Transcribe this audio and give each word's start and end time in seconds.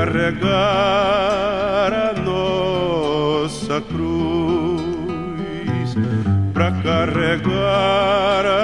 carregar 0.00 1.92
a 1.92 2.14
nossa 2.18 3.82
cruz, 3.82 4.80
para 6.54 6.72
carregar 6.82 8.46
a 8.46 8.59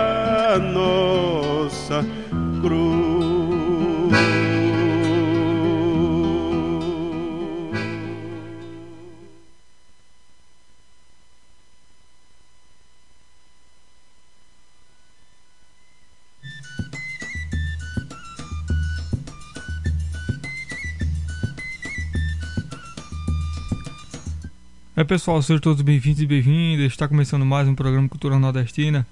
pessoal, 25.07 25.41
sejam 25.41 25.61
todos 25.61 25.83
bem-vindos 25.83 26.21
e 26.21 26.27
bem-vindas. 26.27 26.87
Está 26.87 27.07
começando 27.07 27.47
mais 27.47 27.69
um 27.69 27.77
programa 27.77 28.09
Cultura 28.09 28.41
Nordestina. 28.41 29.07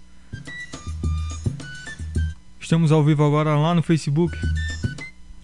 Estamos 2.58 2.90
ao 2.90 3.04
vivo 3.04 3.24
agora 3.24 3.54
lá 3.54 3.72
no 3.72 3.80
Facebook. 3.80 4.36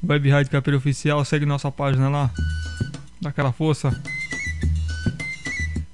Web 0.03 0.29
Rádio 0.29 0.51
Capeira 0.51 0.77
Oficial, 0.77 1.25
segue 1.25 1.47
nossa 1.47 1.71
página 1.71 2.09
lá. 2.09 2.33
Dá 3.21 3.29
aquela 3.29 3.53
força. 3.53 3.97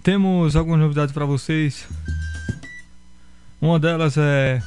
Temos 0.02 0.56
algumas 0.56 0.80
novidades 0.80 1.12
para 1.12 1.26
vocês. 1.26 1.86
Uma 3.60 3.78
delas 3.78 4.16
é 4.16 4.62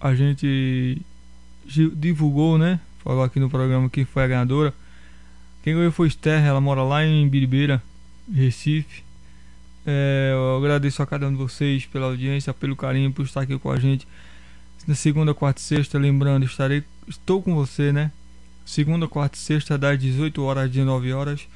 a 0.00 0.14
gente 0.14 1.02
divulgou, 1.66 2.56
né? 2.56 2.78
Falou 3.02 3.24
aqui 3.24 3.40
no 3.40 3.50
programa 3.50 3.90
quem 3.90 4.04
foi 4.04 4.22
a 4.22 4.28
ganhadora. 4.28 4.72
Quem 5.64 5.74
ganhou 5.74 5.90
foi 5.90 6.06
Esther, 6.06 6.44
ela 6.44 6.60
mora 6.60 6.82
lá 6.84 7.04
em 7.04 7.28
Biribeira, 7.28 7.82
Recife. 8.32 9.02
É, 9.84 10.30
eu 10.32 10.58
agradeço 10.58 11.02
a 11.02 11.06
cada 11.06 11.26
um 11.26 11.32
de 11.32 11.36
vocês 11.36 11.84
pela 11.86 12.06
audiência, 12.06 12.54
pelo 12.54 12.76
carinho, 12.76 13.12
por 13.12 13.24
estar 13.24 13.40
aqui 13.40 13.58
com 13.58 13.72
a 13.72 13.78
gente. 13.78 14.06
Na 14.86 14.94
segunda, 14.94 15.34
quarta 15.34 15.60
e 15.60 15.64
sexta, 15.64 15.98
lembrando, 15.98 16.44
estarei, 16.44 16.84
estou 17.08 17.42
com 17.42 17.56
você, 17.56 17.92
né? 17.92 18.12
Segunda, 18.64 19.08
quarta 19.08 19.36
e 19.36 19.40
sexta, 19.40 19.76
das 19.76 19.98
18 19.98 20.40
horas 20.44 20.64
às 20.64 20.70
19 20.70 21.12
horas. 21.12 21.48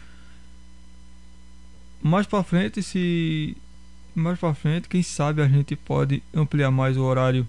Mais 2.06 2.24
para 2.24 2.44
frente, 2.44 2.84
se 2.84 3.56
mais 4.14 4.38
para 4.38 4.54
frente, 4.54 4.88
quem 4.88 5.02
sabe 5.02 5.42
a 5.42 5.48
gente 5.48 5.74
pode 5.74 6.22
ampliar 6.32 6.70
mais 6.70 6.96
o 6.96 7.02
horário 7.02 7.46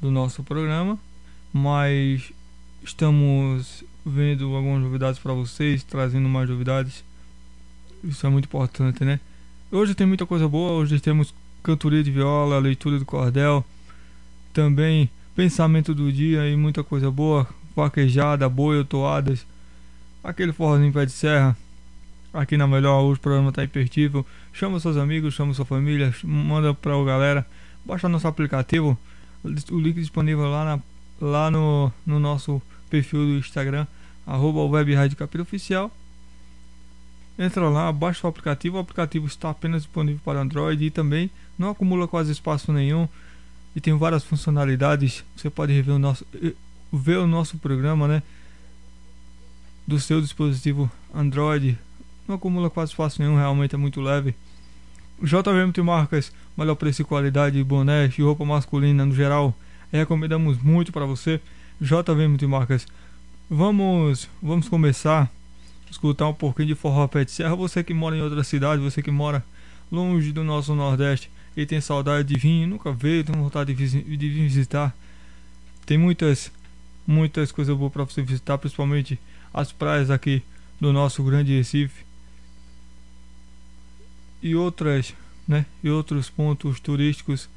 do 0.00 0.10
nosso 0.10 0.42
programa, 0.42 0.98
mas 1.52 2.32
estamos 2.82 3.84
vendo 4.04 4.56
algumas 4.56 4.82
novidades 4.82 5.20
para 5.20 5.34
vocês, 5.34 5.82
trazendo 5.82 6.30
mais 6.30 6.48
novidades. 6.48 7.04
Isso 8.02 8.26
é 8.26 8.30
muito 8.30 8.46
importante, 8.46 9.04
né? 9.04 9.20
Hoje 9.70 9.94
tem 9.94 10.06
muita 10.06 10.24
coisa 10.24 10.48
boa, 10.48 10.72
hoje 10.72 10.98
temos 10.98 11.34
cantoria 11.62 12.02
de 12.02 12.10
viola, 12.10 12.58
leitura 12.58 12.98
do 12.98 13.04
cordel, 13.04 13.62
também 14.54 15.10
pensamento 15.36 15.94
do 15.94 16.10
dia 16.10 16.48
e 16.48 16.56
muita 16.56 16.82
coisa 16.82 17.10
boa, 17.10 17.46
vaquejada, 17.76 18.48
boi 18.48 18.78
ou 18.78 18.84
toadas, 18.84 19.44
aquele 20.24 20.54
forrozinho 20.54 20.90
pé 20.90 21.04
de 21.04 21.12
serra. 21.12 21.54
Aqui 22.32 22.56
na 22.56 22.66
Melhor, 22.66 23.02
hoje 23.02 23.18
o 23.18 23.22
programa 23.22 23.50
tá 23.50 23.64
imperdível. 23.64 24.24
Chama 24.52 24.78
seus 24.78 24.96
amigos, 24.96 25.34
chama 25.34 25.52
sua 25.52 25.64
família, 25.64 26.14
manda 26.22 26.72
pra 26.72 26.92
galera. 27.04 27.44
Baixa 27.84 28.08
nosso 28.08 28.28
aplicativo, 28.28 28.96
o 29.42 29.78
link 29.80 29.94
disponível 29.94 30.48
lá, 30.48 30.64
na, 30.64 30.80
lá 31.20 31.50
no, 31.50 31.92
no 32.06 32.20
nosso 32.20 32.62
perfil 32.88 33.20
do 33.20 33.38
Instagram, 33.38 33.84
arroba 34.24 34.60
Web 34.64 34.94
Rádio 34.94 35.16
Oficial. 35.40 35.90
Entra 37.36 37.68
lá, 37.68 37.90
baixa 37.90 38.24
o 38.26 38.30
aplicativo, 38.30 38.76
o 38.76 38.80
aplicativo 38.80 39.26
está 39.26 39.50
apenas 39.50 39.82
disponível 39.82 40.20
para 40.24 40.40
Android 40.40 40.84
e 40.84 40.90
também 40.90 41.30
não 41.58 41.70
acumula 41.70 42.06
quase 42.06 42.30
espaço 42.30 42.72
nenhum 42.72 43.08
e 43.74 43.80
tem 43.80 43.96
várias 43.96 44.22
funcionalidades. 44.22 45.24
Você 45.34 45.50
pode 45.50 45.72
rever 45.72 45.96
o 45.96 45.98
nosso, 45.98 46.24
ver 46.92 47.18
o 47.18 47.26
nosso 47.26 47.58
programa, 47.58 48.06
né? 48.06 48.22
Do 49.84 49.98
seu 49.98 50.20
dispositivo 50.20 50.88
Android. 51.12 51.76
Não 52.30 52.36
acumula 52.36 52.70
quase 52.70 52.92
espaço 52.92 53.20
nenhum, 53.20 53.34
realmente 53.34 53.74
é 53.74 53.76
muito 53.76 54.00
leve. 54.00 54.36
JVM 55.20 55.76
Marcas, 55.82 56.32
melhor 56.56 56.76
preço 56.76 57.02
e 57.02 57.04
qualidade, 57.04 57.60
boné 57.64 58.08
e 58.16 58.22
roupa 58.22 58.44
masculina 58.44 59.04
no 59.04 59.12
geral. 59.12 59.52
Recomendamos 59.90 60.56
muito 60.62 60.92
para 60.92 61.04
você. 61.04 61.40
JVM 61.80 62.40
Marcas. 62.48 62.86
Vamos, 63.50 64.28
vamos 64.40 64.68
começar 64.68 65.22
a 65.88 65.90
escutar 65.90 66.28
um 66.28 66.32
pouquinho 66.32 66.68
de 66.68 66.76
forró 66.76 67.08
pé 67.08 67.24
de 67.24 67.32
serra. 67.32 67.56
Você 67.56 67.82
que 67.82 67.92
mora 67.92 68.16
em 68.16 68.22
outra 68.22 68.44
cidade, 68.44 68.80
você 68.80 69.02
que 69.02 69.10
mora 69.10 69.44
longe 69.90 70.30
do 70.30 70.44
nosso 70.44 70.72
Nordeste 70.72 71.28
e 71.56 71.66
tem 71.66 71.80
saudade 71.80 72.28
de 72.28 72.38
vir, 72.38 72.64
nunca 72.64 72.92
veio, 72.92 73.24
tem 73.24 73.34
vontade 73.34 73.74
de, 73.74 73.88
de 73.88 74.28
vir 74.28 74.44
visitar. 74.44 74.94
Tem 75.84 75.98
muitas, 75.98 76.52
muitas 77.04 77.50
coisas 77.50 77.76
boas 77.76 77.92
para 77.92 78.04
você 78.04 78.22
visitar, 78.22 78.56
principalmente 78.56 79.18
as 79.52 79.72
praias 79.72 80.12
aqui 80.12 80.44
do 80.80 80.92
nosso 80.92 81.24
grande 81.24 81.56
Recife 81.56 82.08
e 84.42 84.54
outras, 84.54 85.14
né? 85.46 85.66
E 85.82 85.90
outros 85.90 86.30
pontos 86.30 86.80
turísticos 86.80 87.48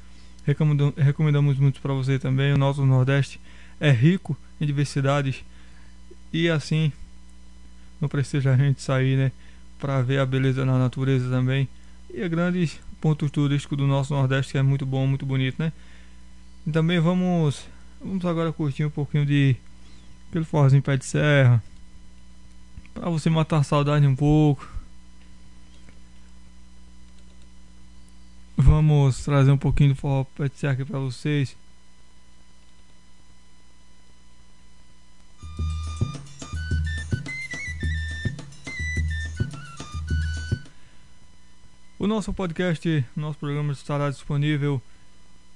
recomendamos, 0.44 0.94
recomendamos 0.96 1.58
muito 1.58 1.80
para 1.80 1.94
você 1.94 2.18
também. 2.18 2.52
O 2.52 2.58
nosso 2.58 2.84
Nordeste 2.84 3.40
é 3.80 3.90
rico 3.90 4.36
em 4.60 4.66
diversidades 4.66 5.44
e 6.32 6.48
assim 6.48 6.92
não 8.00 8.08
precisa 8.08 8.52
a 8.52 8.56
gente 8.56 8.82
sair, 8.82 9.16
né? 9.16 9.32
Para 9.78 10.02
ver 10.02 10.18
a 10.18 10.26
beleza 10.26 10.64
na 10.64 10.78
natureza 10.78 11.28
também 11.28 11.68
e 12.12 12.22
a 12.22 12.28
grandes 12.28 12.78
pontos 13.00 13.30
turísticos 13.30 13.76
do 13.76 13.86
nosso 13.86 14.14
Nordeste 14.14 14.52
que 14.52 14.58
é 14.58 14.62
muito 14.62 14.86
bom, 14.86 15.06
muito 15.06 15.26
bonito, 15.26 15.56
né? 15.58 15.72
E 16.66 16.70
também 16.70 16.98
vamos 17.00 17.64
vamos 18.00 18.24
agora 18.24 18.52
curtir 18.52 18.84
um 18.84 18.90
pouquinho 18.90 19.24
de 19.24 19.56
aquele 20.28 20.44
forrozinho 20.44 20.82
pé 20.82 20.96
de 20.96 21.04
serra 21.04 21.62
para 22.92 23.10
você 23.10 23.28
matar 23.28 23.58
a 23.58 23.62
saudade 23.62 24.06
um 24.06 24.14
pouco. 24.14 24.73
Vamos 28.56 29.24
trazer 29.24 29.50
um 29.50 29.58
pouquinho 29.58 29.94
do 29.94 29.96
forró 29.96 30.24
serra 30.54 30.74
aqui 30.74 30.84
para 30.84 30.98
vocês. 30.98 31.56
O 41.98 42.06
nosso 42.06 42.32
podcast, 42.32 43.04
nosso 43.16 43.38
programa 43.38 43.72
estará 43.72 44.10
disponível 44.10 44.80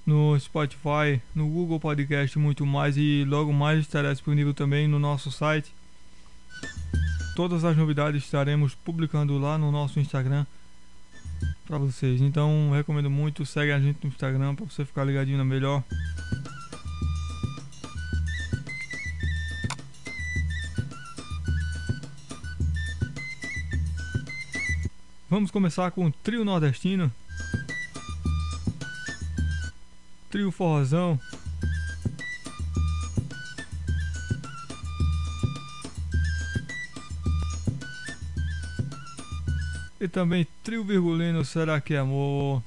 no 0.07 0.39
Spotify, 0.41 1.21
no 1.35 1.47
Google 1.47 1.79
Podcast 1.79 2.37
e 2.37 2.41
muito 2.41 2.65
mais 2.65 2.97
e 2.97 3.25
logo 3.29 3.53
mais 3.53 3.81
estará 3.81 4.13
disponível 4.13 4.55
também 4.55 4.89
no 4.89 4.99
nosso 4.99 5.31
site. 5.31 5.73
Todas 7.37 7.65
as 7.65 7.77
novidades 7.77 8.25
estaremos 8.25 8.75
publicando 8.75 9.39
lá 9.39 9.57
no 9.59 9.71
nosso 9.71 10.01
Instagram 10.01 10.47
para 11.67 11.79
vocês. 11.79 12.21
Então 12.21 12.71
recomendo 12.73 13.11
muito, 13.11 13.45
segue 13.45 13.73
a 13.73 13.81
gente 13.81 13.99
no 14.03 14.09
Instagram 14.09 14.55
para 14.55 14.65
você 14.65 14.85
ficar 14.85 15.05
ligadinho 15.05 15.39
na 15.39 15.45
melhor. 15.45 15.83
Vamos 25.31 25.51
começar 25.51 25.91
com 25.91 26.07
o 26.07 26.11
trio 26.11 26.45
nordestino. 26.45 27.13
Trio 30.31 30.51
forrozão. 30.51 31.21
E 40.01 40.07
também 40.07 40.47
trio 40.63 40.85
virgulino, 40.85 41.45
será 41.45 41.81
que 41.81 41.95
é 41.95 41.99
amor? 41.99 42.63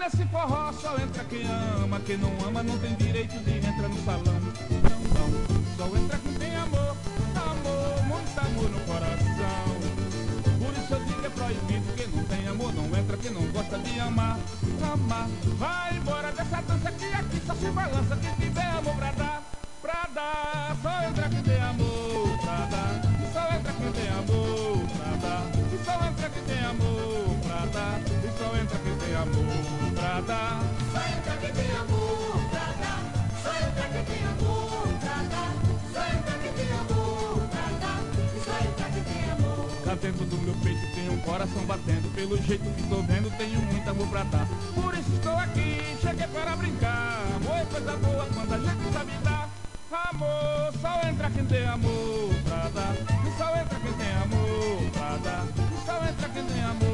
Nesse 0.00 0.24
forró 0.28 0.72
só 0.72 0.96
entra 0.98 1.22
quem 1.24 1.46
ama, 1.46 2.00
quem 2.00 2.16
não 2.16 2.32
ama 2.48 2.62
não 2.62 2.78
tem 2.78 2.94
direito 2.94 3.38
de 3.44 3.58
entrar 3.58 3.88
no 3.88 4.02
salão. 4.02 4.22
Não, 4.24 5.00
não, 5.14 5.76
só 5.76 5.96
entra 5.96 6.18
quem 6.18 6.34
tem 6.34 6.56
amor, 6.56 6.96
amor, 7.36 8.04
muito 8.06 8.40
amor 8.40 8.70
no 8.70 8.80
coração. 8.80 9.66
Por 10.58 10.72
isso 10.72 10.94
eu 10.94 11.04
digo 11.04 11.26
é 11.26 11.28
proibido, 11.28 11.92
quem 11.94 12.06
não 12.08 12.24
tem 12.24 12.48
amor 12.48 12.74
não 12.74 12.98
entra, 12.98 13.16
quem 13.18 13.30
não 13.30 13.42
gosta 13.52 13.78
de 13.78 14.00
amar, 14.00 14.38
amar. 14.90 15.28
Vai 15.58 15.96
embora 15.98 16.32
dessa 16.32 16.62
dança 16.62 16.92
que 16.92 17.04
aqui 17.04 17.42
só 17.46 17.54
se 17.54 17.70
balança, 17.70 18.16
quem 18.16 18.34
tiver 18.36 18.66
amor 18.66 18.94
pra 18.94 19.12
dar, 19.12 19.42
pra 19.82 20.08
dar. 20.14 20.76
Só 20.82 21.08
entra 21.08 21.28
quem 21.28 21.42
tem 21.42 21.60
amor 21.60 22.38
pra 22.38 22.56
dar, 22.72 23.02
só 23.34 23.54
entra 23.54 23.72
quem 23.74 23.92
tem 23.92 24.08
amor 24.08 24.78
pra 24.96 25.16
dar, 25.20 25.44
só 25.84 26.08
entra 26.08 26.30
quem 26.30 26.42
tem 26.44 26.64
amor 26.64 27.36
pra 27.42 27.66
dar, 27.66 28.00
só 28.38 28.56
entra 28.56 28.78
quem 28.78 28.89
tem 29.10 29.16
amor 29.16 29.92
pra 29.94 30.20
dar. 30.20 30.62
Só 30.92 31.00
entra 31.00 31.36
quem 31.40 31.52
tem 31.52 31.70
amor 31.72 32.40
pra 32.50 32.66
dar. 32.80 33.02
Só 33.42 33.50
entra 33.50 33.88
quem 33.88 34.04
tem 34.04 34.24
amor 34.24 34.88
pra 35.00 35.16
dar. 35.30 35.52
Só 35.92 36.00
entra 36.16 36.38
quem 36.38 36.52
tem 36.52 36.72
amor 36.72 37.48
pra 37.50 37.66
dar. 37.80 38.00
Só 38.44 38.54
entra 38.64 38.84
quem 38.94 39.02
tem 39.02 39.30
amor. 39.32 39.70
Cá 39.84 39.94
dentro 39.96 40.24
do 40.26 40.36
meu 40.38 40.54
peito 40.62 40.94
tem 40.94 41.10
um 41.10 41.18
coração 41.22 41.64
batendo 41.64 42.14
Pelo 42.14 42.36
jeito 42.42 42.64
que 42.76 42.82
tô 42.84 43.02
vendo 43.02 43.36
tenho 43.36 43.60
muito 43.60 43.90
amor 43.90 44.06
pra 44.08 44.22
dar 44.24 44.46
Por 44.74 44.94
isso 44.94 45.12
estou 45.14 45.36
aqui, 45.36 45.96
cheguei 46.00 46.26
para 46.28 46.54
brincar 46.54 47.22
Amor 47.36 47.56
é 47.56 47.64
coisa 47.64 47.96
boa 47.96 48.28
quando 48.32 48.52
a 48.52 48.58
gente 48.58 48.92
sabe 48.92 49.12
dar 49.24 49.48
Amor, 50.10 50.72
só 50.80 51.08
entra 51.08 51.30
quem 51.30 51.44
tem 51.46 51.66
amor 51.66 52.34
pra 52.44 52.68
dar 52.68 52.94
E 52.94 53.38
só 53.38 53.56
entra 53.56 53.80
quem 53.80 53.92
tem 53.92 54.12
amor 54.12 54.90
pra 54.92 55.16
dar 55.16 55.46
E 55.58 55.86
só 55.86 55.96
entra 56.08 56.28
quem 56.28 56.44
tem 56.44 56.62
amor 56.62 56.89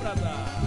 pra 0.00 0.14
dar. 0.14 0.60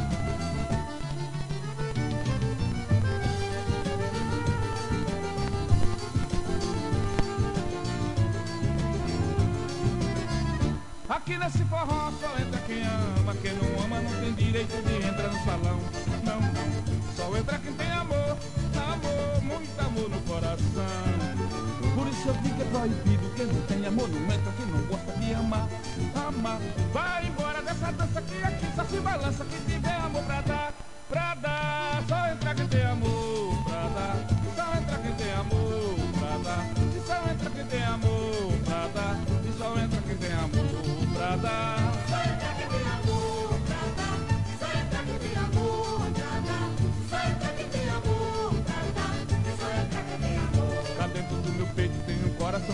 Aqui 11.10 11.38
nesse 11.38 11.63
forró 11.65 12.12
só 12.19 12.38
entra 12.39 12.60
quem 12.65 12.84
ama 12.84 13.36
Quem 13.41 13.54
não 13.54 13.84
ama 13.84 14.02
não 14.02 14.12
tem 14.19 14.34
direito 14.34 14.82
de 14.82 14.96
entrar 14.96 15.30
no 15.30 15.46
salão. 15.46 15.80
Não, 16.24 16.39
não, 16.39 17.15
só 17.15 17.38
entra 17.38 17.60
quem 17.60 17.74
tem 17.74 17.91
amor 17.91 18.38
amor 19.93 20.10
no 20.10 20.21
coração. 20.21 20.63
Por 21.95 22.08
isso 22.08 22.34
que 22.41 22.62
é 22.62 22.65
proibido 22.65 23.29
Quem 23.36 23.45
não 23.45 23.62
tem 23.62 23.86
amor 23.86 24.10
não 24.10 24.25
entra 24.25 24.51
Quem 24.58 24.65
não 24.65 24.82
gosta 24.88 25.12
de 25.13 25.34
amar, 25.34 25.67
amar. 26.27 26.60
Vai 26.91 27.27
embora 27.27 27.62
dessa 27.62 27.91
dança 27.91 28.21
que 28.21 28.43
aqui 28.43 28.67
só 28.75 28.84
se 28.86 28.99
balança 28.99 29.45
Quem 29.45 29.75
tiver 29.75 29.95
amor 29.95 30.23
pra 30.23 30.41
dar, 30.41 30.73
pra 31.10 31.36
dar 31.36 31.72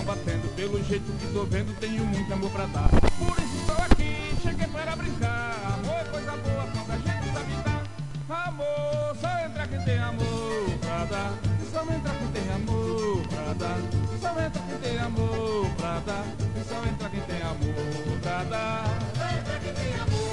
batendo. 0.09 0.55
Pelo 0.55 0.83
jeito 0.83 1.05
que 1.19 1.27
tô 1.33 1.43
vendo 1.45 1.77
tenho 1.79 2.03
muito 2.03 2.33
amor 2.33 2.49
pra 2.49 2.65
dar. 2.65 2.89
Por 2.89 3.37
isso 3.43 3.57
estou 3.57 3.77
aqui, 3.85 4.35
cheguei 4.41 4.67
para 4.67 4.95
brincar. 4.95 5.55
Amor 5.73 5.95
é 5.95 6.03
coisa 6.05 6.31
boa 6.31 6.67
quando 6.73 6.91
a 6.91 6.97
gente 6.97 7.33
sabe 7.33 7.53
dar. 7.63 8.47
Amor, 8.47 9.15
só 9.21 9.45
entra 9.45 9.67
quem 9.67 9.81
tem 9.81 9.99
amor 9.99 10.77
pra 10.81 11.05
dar. 11.05 11.33
Só 11.71 11.81
entra 11.83 12.11
quem 12.13 12.27
tem 12.29 12.51
amor 12.51 13.27
pra 13.27 13.53
dar. 13.53 13.79
Só 14.19 14.29
entra 14.41 14.61
quem 14.61 14.77
tem 14.79 14.99
amor 14.99 15.69
pra 15.77 15.99
dar. 15.99 16.25
Só 16.67 16.85
entra 16.85 17.09
quem 17.09 17.21
tem 17.21 17.41
amor 17.41 18.19
pra 18.21 18.43
dar. 18.43 18.99
Só 19.15 19.37
entra 19.37 19.59
quem 19.59 19.73
tem 19.73 19.93
amor 19.93 20.28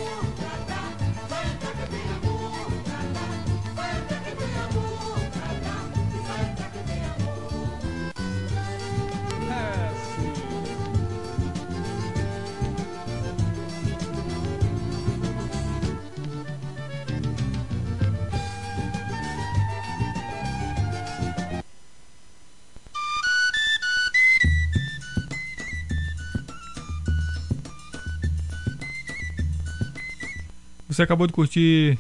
Você 30.97 31.03
acabou 31.03 31.27
de 31.27 31.35
curtir 31.35 31.99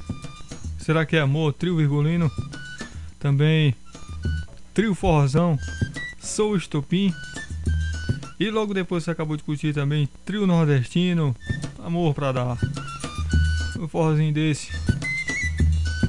Será 0.78 1.04
que 1.04 1.16
é 1.16 1.20
Amor? 1.20 1.52
Trio 1.52 1.76
Virgulino. 1.76 2.32
Também 3.18 3.74
Trio 4.72 4.94
Forrozão. 4.94 5.58
Sou 6.18 6.56
Estopim. 6.56 7.12
E 8.40 8.48
logo 8.48 8.72
depois 8.72 9.04
você 9.04 9.10
acabou 9.10 9.36
de 9.36 9.42
curtir 9.42 9.74
também 9.74 10.08
Trio 10.24 10.46
Nordestino. 10.46 11.36
Amor 11.84 12.14
pra 12.14 12.32
dar. 12.32 12.56
Um 13.78 13.86
forrozinho 13.86 14.32
desse. 14.32 14.72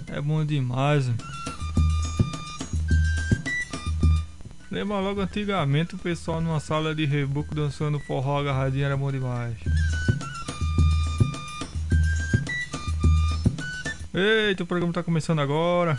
É 0.08 0.21
bom 0.21 0.45
demais. 0.45 1.12
Lembra 4.71 5.02
logo 5.02 5.19
antigamente 5.19 5.95
o 5.95 5.97
pessoal 5.97 6.39
numa 6.39 6.62
sala 6.62 6.95
de 6.95 7.04
reboco 7.04 7.54
dançando 7.54 8.00
forró 8.00 8.39
agarradinho 8.39 8.86
era 8.86 8.95
bom 8.95 9.12
demais. 9.12 9.58
Eita, 14.20 14.64
o 14.64 14.66
programa 14.66 14.92
tá 14.92 15.04
começando 15.04 15.38
agora. 15.42 15.96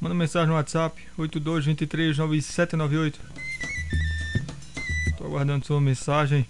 Manda 0.00 0.12
mensagem 0.12 0.48
no 0.48 0.54
WhatsApp 0.54 1.00
82239798. 1.16 3.14
Tô 5.16 5.24
aguardando 5.24 5.64
sua 5.64 5.80
mensagem. 5.80 6.44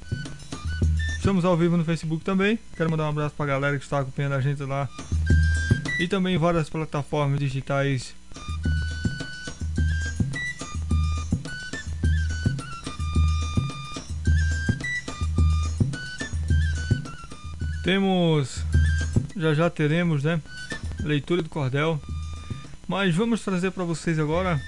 Estamos 1.15 1.45
ao 1.45 1.59
vivo 1.59 1.77
no 1.77 1.85
Facebook 1.85 2.25
também. 2.25 2.59
Quero 2.75 2.91
mandar 2.91 3.05
um 3.05 3.11
abraço 3.11 3.35
pra 3.37 3.45
galera 3.45 3.77
que 3.77 3.85
está 3.85 3.99
acompanhando 3.99 4.33
a 4.33 4.41
gente 4.41 4.63
lá. 4.63 4.89
E 5.99 6.09
também 6.09 6.39
várias 6.39 6.71
plataformas 6.71 7.39
digitais. 7.39 8.15
Temos 17.85 18.65
já 19.41 19.55
já 19.55 19.71
teremos, 19.71 20.23
né? 20.23 20.41
Leitura 21.01 21.43
do 21.43 21.49
cordel. 21.49 22.01
Mas 22.87 23.15
vamos 23.15 23.41
trazer 23.43 23.71
para 23.71 23.85
vocês 23.85 24.19
agora 24.19 24.61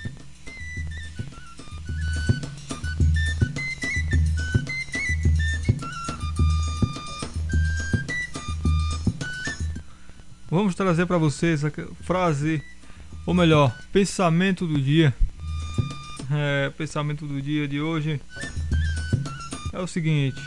Vamos 10.52 10.74
trazer 10.74 11.06
para 11.06 11.16
vocês 11.16 11.64
a 11.64 11.70
frase, 12.02 12.62
ou 13.24 13.32
melhor, 13.32 13.74
pensamento 13.90 14.66
do 14.66 14.78
dia. 14.78 15.14
É, 16.30 16.68
pensamento 16.76 17.26
do 17.26 17.40
dia 17.40 17.66
de 17.66 17.80
hoje 17.80 18.20
é 19.72 19.80
o 19.80 19.86
seguinte: 19.86 20.38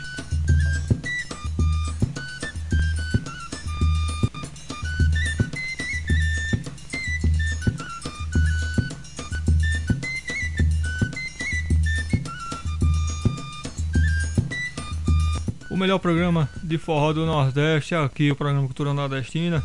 O 15.76 15.78
melhor 15.78 15.98
programa 15.98 16.48
de 16.62 16.78
forró 16.78 17.12
do 17.12 17.26
Nordeste 17.26 17.94
é 17.94 17.98
aqui, 17.98 18.32
o 18.32 18.34
programa 18.34 18.64
Cultura 18.66 18.94
Nordestina. 18.94 19.62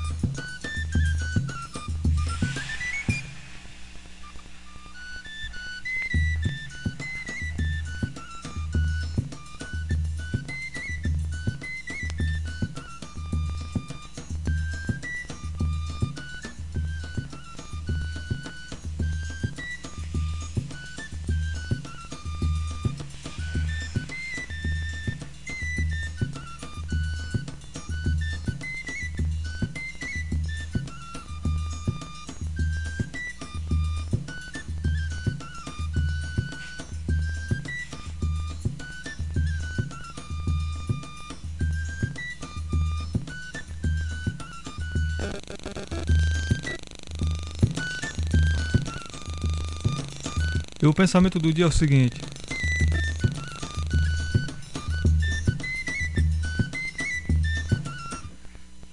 Pensamento 51.02 51.40
do 51.40 51.52
dia 51.52 51.66
é 51.66 51.68
o 51.68 51.72
seguinte: 51.72 52.22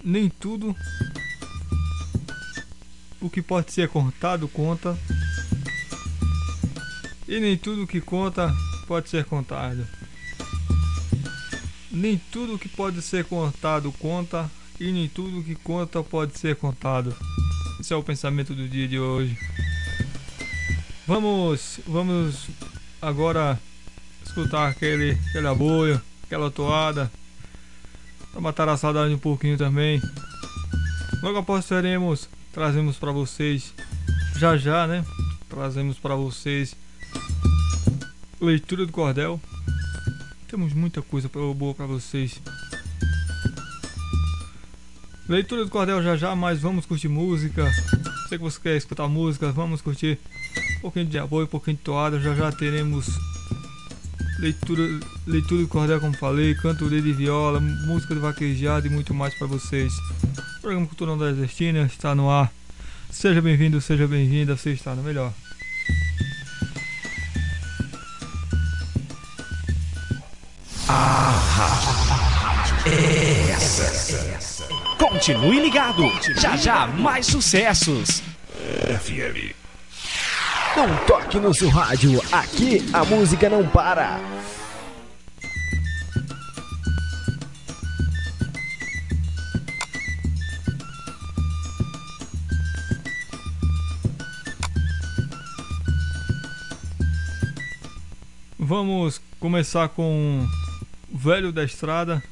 nem 0.02 0.30
tudo 0.30 0.74
o 3.20 3.28
que 3.28 3.42
pode 3.42 3.72
ser 3.72 3.90
contado 3.90 4.48
conta, 4.48 4.98
e 7.28 7.38
nem 7.40 7.58
tudo 7.58 7.86
que 7.86 8.00
conta 8.00 8.54
pode 8.86 9.10
ser 9.10 9.26
contado. 9.26 9.86
Nem 11.90 12.16
tudo 12.32 12.58
que 12.58 12.70
pode 12.70 13.02
ser 13.02 13.26
contado 13.26 13.92
conta, 13.92 14.50
e 14.80 14.90
nem 14.90 15.08
tudo 15.10 15.44
que 15.44 15.54
conta 15.54 16.02
pode 16.02 16.38
ser 16.38 16.56
contado. 16.56 17.14
Esse 17.78 17.92
é 17.92 17.96
o 17.96 18.02
pensamento 18.02 18.54
do 18.54 18.66
dia 18.66 18.88
de 18.88 18.98
hoje. 18.98 19.47
Vamos, 21.08 21.80
vamos 21.86 22.48
agora 23.00 23.58
escutar 24.22 24.68
aquele, 24.68 25.12
aquele 25.30 25.46
aboio, 25.46 25.98
aquela 26.22 26.50
toada, 26.50 27.10
para 28.30 28.42
matar 28.42 28.68
a 28.68 28.76
saudade 28.76 29.14
um 29.14 29.18
pouquinho 29.18 29.56
também. 29.56 30.02
Logo 31.22 31.38
após 31.38 31.64
teremos, 31.64 32.28
trazemos 32.52 32.98
para 32.98 33.10
vocês, 33.10 33.72
já 34.36 34.58
já, 34.58 34.86
né? 34.86 35.02
Trazemos 35.48 35.98
para 35.98 36.14
vocês 36.14 36.76
leitura 38.38 38.84
do 38.84 38.92
cordel. 38.92 39.40
Temos 40.46 40.74
muita 40.74 41.00
coisa 41.00 41.26
boa 41.30 41.74
para 41.74 41.86
vocês. 41.86 42.38
Leitura 45.26 45.64
do 45.64 45.70
cordel 45.70 46.02
já 46.02 46.18
já, 46.18 46.36
mas 46.36 46.60
vamos 46.60 46.84
curtir 46.84 47.08
música. 47.08 47.66
Sei 48.28 48.36
que 48.36 48.44
você 48.44 48.60
quer 48.60 48.76
escutar 48.76 49.08
música, 49.08 49.50
vamos 49.50 49.80
curtir 49.80 50.18
um 50.78 50.80
pouquinho 50.80 51.06
de 51.06 51.18
apoio, 51.18 51.44
um 51.44 51.48
pouquinho 51.48 51.76
de 51.76 51.82
toada. 51.82 52.20
Já 52.20 52.34
já 52.34 52.52
teremos 52.52 53.06
leitura, 54.38 54.82
leitura 55.26 55.62
do 55.62 55.68
cordel, 55.68 56.00
como 56.00 56.16
falei, 56.16 56.54
cantoria 56.54 57.02
de 57.02 57.12
viola, 57.12 57.60
música 57.60 58.14
de 58.14 58.20
vaquejado 58.20 58.86
e 58.86 58.90
muito 58.90 59.12
mais 59.12 59.34
para 59.34 59.46
vocês. 59.46 59.92
O 60.58 60.60
programa 60.60 60.86
Cultura 60.86 61.16
Nordestina 61.16 61.82
está 61.82 62.14
no 62.14 62.30
ar. 62.30 62.52
Seja 63.10 63.42
bem-vindo, 63.42 63.80
seja 63.80 64.06
bem-vinda, 64.06 64.56
você 64.56 64.70
está 64.70 64.94
no 64.94 65.02
melhor. 65.02 65.32
Continue 74.98 75.60
ligado. 75.60 76.02
Já 76.40 76.56
já 76.56 76.86
mais 76.86 77.26
sucessos. 77.26 78.22
FM. 79.00 79.67
Não 80.78 80.96
toque 81.06 81.40
no 81.40 81.52
seu 81.52 81.68
rádio, 81.68 82.20
aqui 82.30 82.86
a 82.92 83.04
música 83.04 83.50
não 83.50 83.66
para. 83.66 84.20
Vamos 98.56 99.20
começar 99.40 99.88
com 99.88 100.46
Velho 101.12 101.50
da 101.50 101.64
Estrada. 101.64 102.22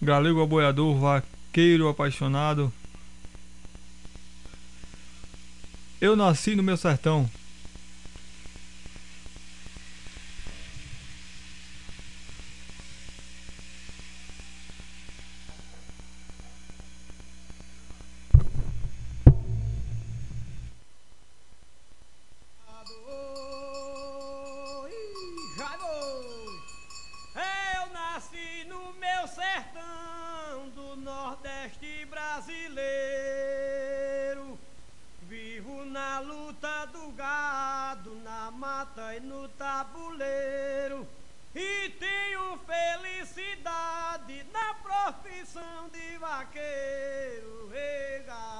Galego 0.00 0.42
aboiador, 0.42 0.96
vaqueiro 1.54 1.88
apaixonado. 1.88 2.72
Eu 6.00 6.16
nasci 6.16 6.56
no 6.56 6.64
meu 6.64 6.76
sertão. 6.76 7.30
Eu 27.36 27.92
nasci 27.92 28.64
no 28.66 28.92
meu 28.94 29.28
sertão 29.28 29.93
Nordeste 31.34 32.06
brasileiro. 32.06 32.86
Vivo 35.22 35.84
na 35.84 36.20
luta 36.20 36.86
do 36.86 37.10
gado, 37.10 38.14
na 38.22 38.52
mata 38.52 39.16
e 39.16 39.20
no 39.20 39.48
tabuleiro. 39.48 41.04
E 41.52 41.88
tenho 41.98 42.56
felicidade 42.58 44.46
na 44.52 44.74
profissão 44.74 45.88
de 45.88 46.18
vaqueiro, 46.18 47.68
regado. 47.68 48.53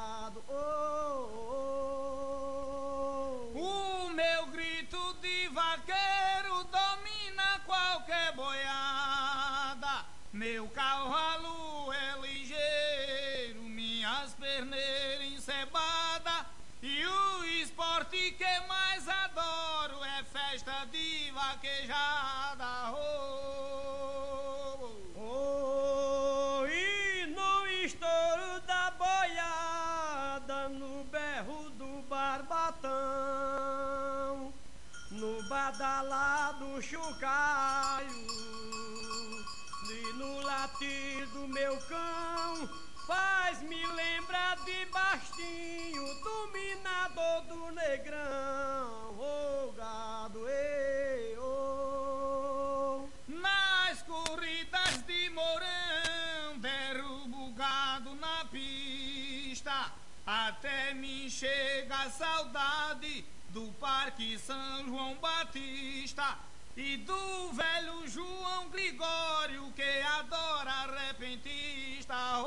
Do 41.33 41.49
meu 41.49 41.77
cão, 41.83 42.68
faz 43.07 43.61
me 43.62 43.87
lembrar 43.87 44.57
de 44.64 44.85
Bastinho, 44.87 46.05
dominador 46.23 47.42
do 47.42 47.73
negrão, 47.73 49.18
ô 49.18 49.73
gado, 49.73 50.49
ei, 50.49 51.37
ô. 51.38 53.09
Nas 53.29 54.03
corridas 54.03 55.03
de 55.07 55.31
Mourão, 55.31 56.59
derrubo 56.59 57.53
gado 57.53 58.14
na 58.16 58.44
pista, 58.47 59.92
até 60.27 60.94
me 60.94 61.31
chega 61.31 61.97
a 61.97 62.11
saudade 62.11 63.25
do 63.51 63.73
Parque 63.81 64.38
São 64.38 64.85
João 64.87 65.14
Batista 65.16 66.38
e 66.77 66.97
do 66.99 67.53
velho 67.53 68.07
João 68.09 68.69
Gregório 68.69 69.73
que 69.77 70.03
adora 70.19 70.89
repentista. 71.09 72.39
Oi. 72.39 72.45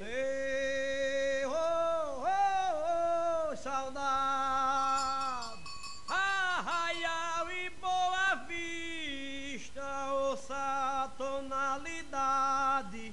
Ei, 0.00 1.44
oh, 1.46 2.22
oh, 2.22 3.50
oh, 3.50 3.56
saudade. 3.56 5.58
Arraial 6.08 7.50
e 7.50 7.68
Boa 7.70 8.36
Vista, 8.46 10.12
ouça 10.12 10.54
a 10.54 11.08
tonalidade 11.18 13.12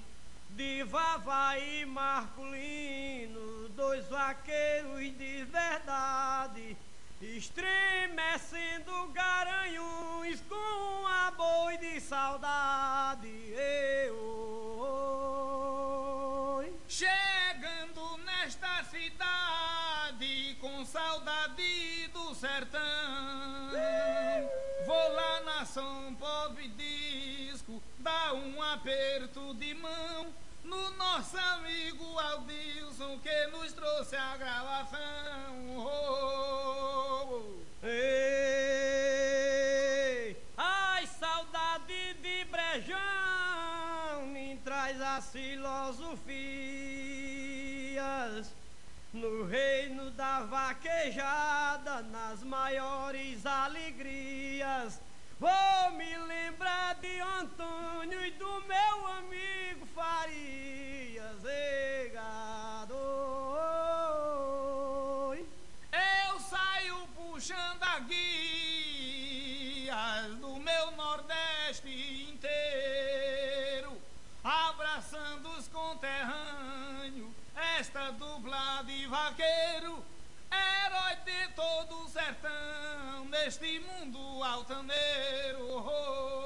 de 0.52 0.84
Vavá 0.84 1.58
e 1.58 1.84
Marculino, 1.86 3.68
dois 3.70 4.08
vaqueiros 4.10 5.18
de 5.18 5.44
verdade, 5.46 6.78
estremecendo 7.22 9.08
garanhões 9.14 10.42
com 10.42 11.08
a 11.08 11.32
boi 11.32 11.78
de 11.78 12.00
saudade. 12.00 13.54
Oi. 16.58 16.74
Chegando 16.88 18.18
nesta 18.26 18.84
cidade 18.86 20.58
com 20.60 20.84
saudade 20.84 22.08
do 22.08 22.34
sertão, 22.34 22.82
vou 24.86 25.14
lá 25.14 25.42
na 25.42 25.66
São 25.66 26.16
Pobre 26.16 26.70
Disco, 26.70 27.82
dar 28.00 28.34
um 28.34 28.62
aperto 28.62 29.54
de 29.54 29.76
mão 29.76 30.34
no 30.72 30.90
nosso 30.92 31.38
amigo 31.38 32.18
Aldilson 32.18 33.20
que 33.20 33.48
nos 33.48 33.74
trouxe 33.74 34.16
a 34.16 34.38
gravação. 34.38 35.78
Oh, 35.78 37.28
oh. 37.30 37.60
Ei, 37.86 39.12
ai, 40.56 41.06
saudade 41.08 42.14
de 42.22 42.46
Brejão 42.46 42.98
me 44.28 44.56
traz 44.64 45.02
as 45.02 45.30
filosofias. 45.30 46.32
No 49.12 49.44
reino 49.44 50.10
da 50.12 50.44
vaquejada, 50.44 52.02
nas 52.04 52.42
maiores 52.44 53.46
alegrias 53.46 55.02
Vou 55.42 55.92
me 55.98 56.18
lembrar 56.18 56.94
de 57.02 57.20
Antônio 57.20 58.24
e 58.24 58.30
do 58.34 58.62
meu 58.62 59.08
amigo 59.18 59.88
Farias, 59.88 61.44
egado. 62.06 62.94
Eu 65.92 66.40
saio 66.42 67.08
puxando 67.16 67.82
a 67.82 67.98
guias 68.02 68.28
do 70.36 70.58
meu 70.58 70.92
Nordeste 70.92 71.90
inteiro, 72.32 74.00
abraçando 74.44 75.50
os 75.58 75.68
conterrâneos, 75.70 77.34
esta 77.80 78.12
dupla 78.12 78.84
de 78.84 79.08
vaqueiro, 79.08 80.06
herói 80.52 81.16
de 81.26 81.48
todo 81.56 82.04
o 82.04 82.10
sertão, 82.10 82.91
neste 83.44 83.80
mundo 83.80 84.44
altaneiro. 84.44 85.66
Oh. 85.68 86.41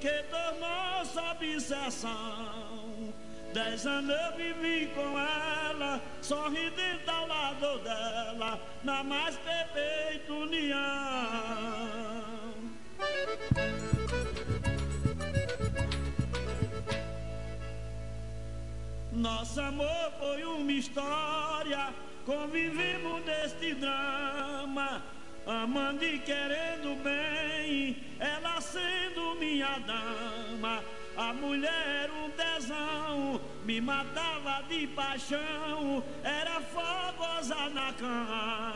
Que 0.00 0.22
tornou-se 0.30 1.18
obsessão. 1.18 3.12
Dez 3.52 3.84
anos 3.84 4.14
eu 4.14 4.36
vivi 4.36 4.86
com 4.94 5.18
ela, 5.18 6.00
sorridente 6.22 7.08
ao 7.08 7.26
lado 7.26 7.78
dela, 7.80 8.60
na 8.84 9.02
mais 9.02 9.36
perfeita 9.38 10.32
união. 10.32 10.80
Nosso 19.12 19.60
amor 19.60 20.12
foi 20.18 20.44
uma 20.44 20.72
história, 20.72 21.92
convivemos 22.24 23.24
neste 23.24 23.74
drama, 23.74 25.02
amando 25.44 26.04
e 26.04 26.20
querendo 26.20 27.02
bem, 27.02 27.96
ela 28.20 28.60
sendo 28.60 29.34
minha 29.36 29.78
dama. 29.78 30.84
A 31.16 31.32
mulher 31.32 32.10
um 32.10 32.30
tesão, 32.30 33.40
me 33.64 33.80
matava 33.80 34.62
de 34.68 34.86
paixão, 34.88 36.04
era 36.22 36.60
fogosa 36.60 37.68
na 37.70 37.92
cama. 37.94 38.74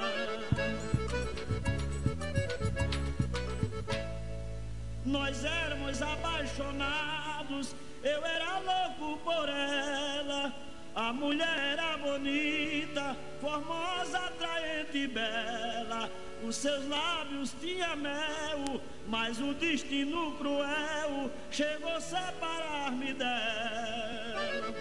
Nós 5.04 5.44
éramos 5.44 6.02
apaixonados, 6.02 7.76
eu 8.02 8.24
era 8.24 8.58
louco 8.58 9.18
por 9.22 9.48
ela. 9.48 10.63
A 10.94 11.12
mulher 11.12 11.58
era 11.72 11.96
bonita, 11.96 13.16
formosa, 13.40 14.16
atraente 14.16 14.98
e 14.98 15.08
bela. 15.08 16.08
Os 16.44 16.54
seus 16.54 16.86
lábios 16.88 17.52
tinham 17.60 17.96
mel, 17.96 18.80
mas 19.08 19.40
o 19.40 19.54
destino 19.54 20.32
cruel 20.36 21.32
chegou 21.50 21.96
a 21.96 22.00
separar-me 22.00 23.12
dela. 23.14 24.74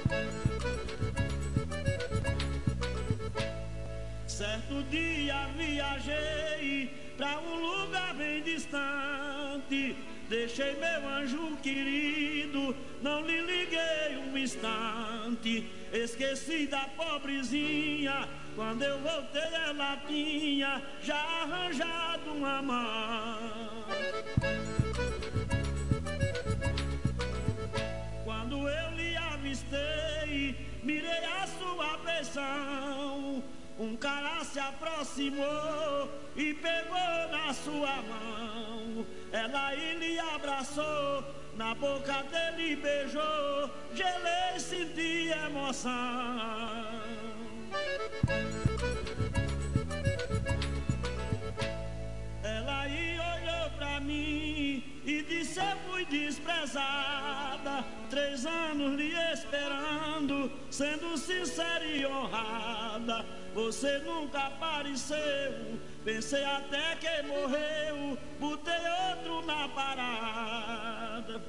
Certo 4.27 4.83
dia 4.91 5.47
viajei 5.57 7.13
pra 7.17 7.39
um 7.39 7.55
lugar 7.55 8.13
bem 8.13 8.43
distante. 8.43 9.95
Deixei 10.33 10.75
meu 10.77 11.07
anjo 11.09 11.55
querido, 11.57 12.75
não 13.03 13.21
lhe 13.21 13.39
liguei 13.41 14.17
um 14.17 14.35
instante. 14.35 15.69
Esqueci 15.91 16.65
da 16.65 16.89
pobrezinha, 16.97 18.27
quando 18.55 18.81
eu 18.81 18.97
voltei 18.97 19.53
ela 19.53 19.95
tinha 20.07 20.81
já 21.03 21.19
arranjado 21.43 22.31
um 22.31 22.43
amante. 22.43 23.93
Quando 28.23 28.67
eu 28.67 28.91
lhe 28.97 29.15
avistei, 29.15 30.55
mirei 30.81 31.25
a 31.25 31.45
sua 31.45 31.99
pressão. 31.99 33.43
Um 33.77 33.95
cara 33.97 34.43
se 34.43 34.59
aproximou 34.59 36.09
e 36.35 36.55
pegou 36.55 37.31
na 37.31 37.53
sua 37.53 38.01
mão. 38.01 39.05
Ela 39.33 39.73
lhe 39.73 40.19
abraçou, 40.19 41.23
na 41.55 41.73
boca 41.73 42.21
dele 42.31 42.75
beijou. 42.75 43.67
Gelei, 43.95 44.59
senti 44.59 45.29
emoção. 45.29 47.01
Ela 52.43 52.81
aí 52.81 53.17
olhou 53.19 53.69
pra 53.75 53.99
mim 54.01 55.01
e 55.03 55.25
disse: 55.27 55.59
Eu 55.59 55.77
fui 55.89 56.05
desprezada. 56.05 57.83
Três 58.11 58.45
anos 58.45 58.99
lhe 58.99 59.15
esperando, 59.33 60.51
sendo 60.69 61.17
sincera 61.17 61.83
e 61.83 62.05
honrada. 62.05 63.25
Você 63.55 63.97
nunca 63.97 64.41
apareceu. 64.45 65.79
Pensei 66.03 66.43
até 66.43 66.97
que 66.97 67.23
morreu. 67.27 68.17
Botei 68.37 68.73
outro 69.09 69.45
na 69.45 69.69
parada. 69.69 71.41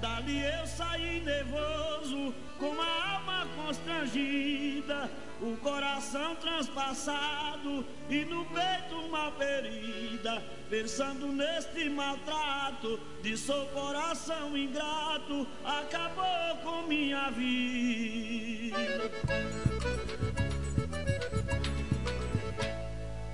Dali 0.00 0.44
eu 0.44 0.66
saí 0.66 1.20
nervoso, 1.20 2.34
com 2.58 2.80
a 2.80 3.14
alma 3.14 3.46
constrangida, 3.56 5.08
o 5.40 5.56
coração 5.58 6.34
transpassado 6.36 7.84
e 8.08 8.24
no 8.24 8.44
peito 8.46 8.96
uma 9.06 9.30
ferida. 9.32 10.42
Pensando 10.68 11.28
neste 11.28 11.88
maltrato 11.88 13.00
de 13.22 13.36
seu 13.36 13.66
coração 13.66 14.56
ingrato, 14.56 15.46
acabou 15.64 16.56
com 16.62 16.88
minha 16.88 17.30
vida. 17.30 18.76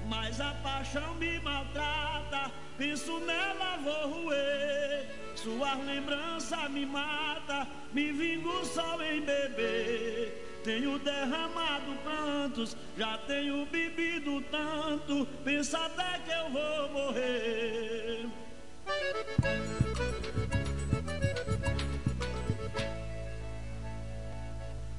Mas 0.06 0.40
a 0.40 0.52
paixão 0.62 1.14
me 1.14 1.40
maltrata, 1.40 2.52
penso 2.76 3.18
nela, 3.20 3.78
vou 3.82 4.08
roer. 4.10 5.08
Suas 5.34 5.84
lembranças 5.84 6.70
me 6.70 6.86
mata, 6.86 7.66
me 7.92 8.12
vingo 8.12 8.64
só 8.64 9.02
em 9.02 9.20
beber. 9.20 10.43
Tenho 10.64 10.98
derramado 10.98 11.94
prantos, 12.02 12.74
já 12.96 13.18
tenho 13.18 13.66
bebido 13.66 14.40
tanto, 14.50 15.26
pensa 15.44 15.78
até 15.78 16.18
que 16.20 16.30
eu 16.30 16.50
vou 16.50 16.88
morrer. 16.88 18.26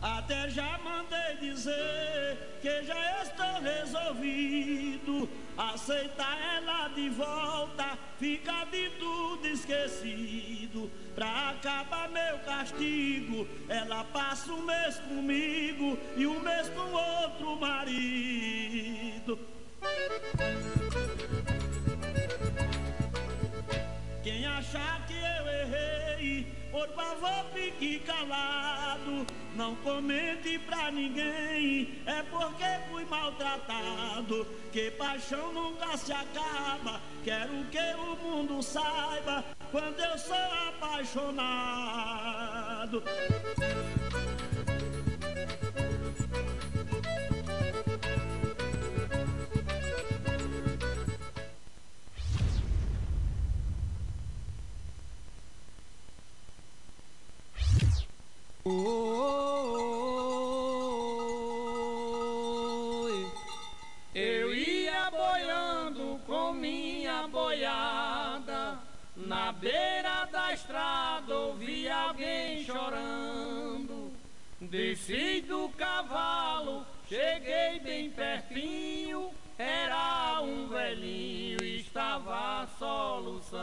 Até 0.04 0.50
já 0.52 0.78
mandei 0.84 1.38
dizer 1.38 2.60
que 2.62 2.84
já 2.84 3.24
estou 3.24 3.60
resolvido. 3.60 5.28
Aceitar 5.58 6.38
ela 6.58 6.90
de 6.90 7.10
volta, 7.10 7.98
fica 8.20 8.66
de 8.66 8.90
tudo 8.92 9.48
esquecido. 9.48 10.92
Pra 11.16 11.52
acabar 11.52 12.10
meu 12.10 12.40
castigo, 12.40 13.48
ela 13.70 14.04
passa 14.04 14.52
um 14.52 14.64
mês 14.64 15.00
comigo 15.00 15.98
e 16.18 16.28
um 16.28 16.40
mês 16.42 16.68
com 16.70 16.92
outro 16.92 17.56
marido. 17.56 19.40
Quem 24.22 24.46
achar 24.46 25.06
que 25.08 25.14
eu 25.14 25.48
errei, 25.48 26.52
por 26.76 26.90
favor 26.90 27.46
fique 27.54 28.00
calado. 28.00 29.26
Não 29.56 29.74
comente 29.76 30.60
pra 30.60 30.92
ninguém, 30.92 32.04
é 32.06 32.22
porque 32.24 32.66
fui 32.92 33.06
maltratado. 33.06 34.46
Que 34.74 34.92
paixão 34.92 35.54
nunca 35.54 35.96
se 35.96 36.12
acaba. 36.12 37.00
Quero 37.24 37.64
que 37.72 37.94
o 37.96 38.18
mundo 38.18 38.62
saiba 38.62 39.46
quando 39.72 40.02
eu 40.02 40.18
sou 40.18 40.36
apaixonado. 40.68 41.42
Eu 58.68 58.74
ia 64.56 65.12
boiando 65.12 66.20
com 66.26 66.52
minha 66.52 67.28
boiada. 67.28 68.80
Na 69.16 69.52
beira 69.52 70.26
da 70.32 70.52
estrada 70.52 71.38
ouvi 71.38 71.88
alguém 71.88 72.66
chorando. 72.66 74.12
Desci 74.60 75.42
do 75.42 75.70
cavalo, 75.78 76.88
cheguei 77.08 77.80
bem 77.82 78.10
pertinho. 78.10 79.30
Era 79.60 80.42
um 80.42 80.68
velhinho, 80.70 81.64
estava 81.64 82.68
soluçando. 82.80 83.62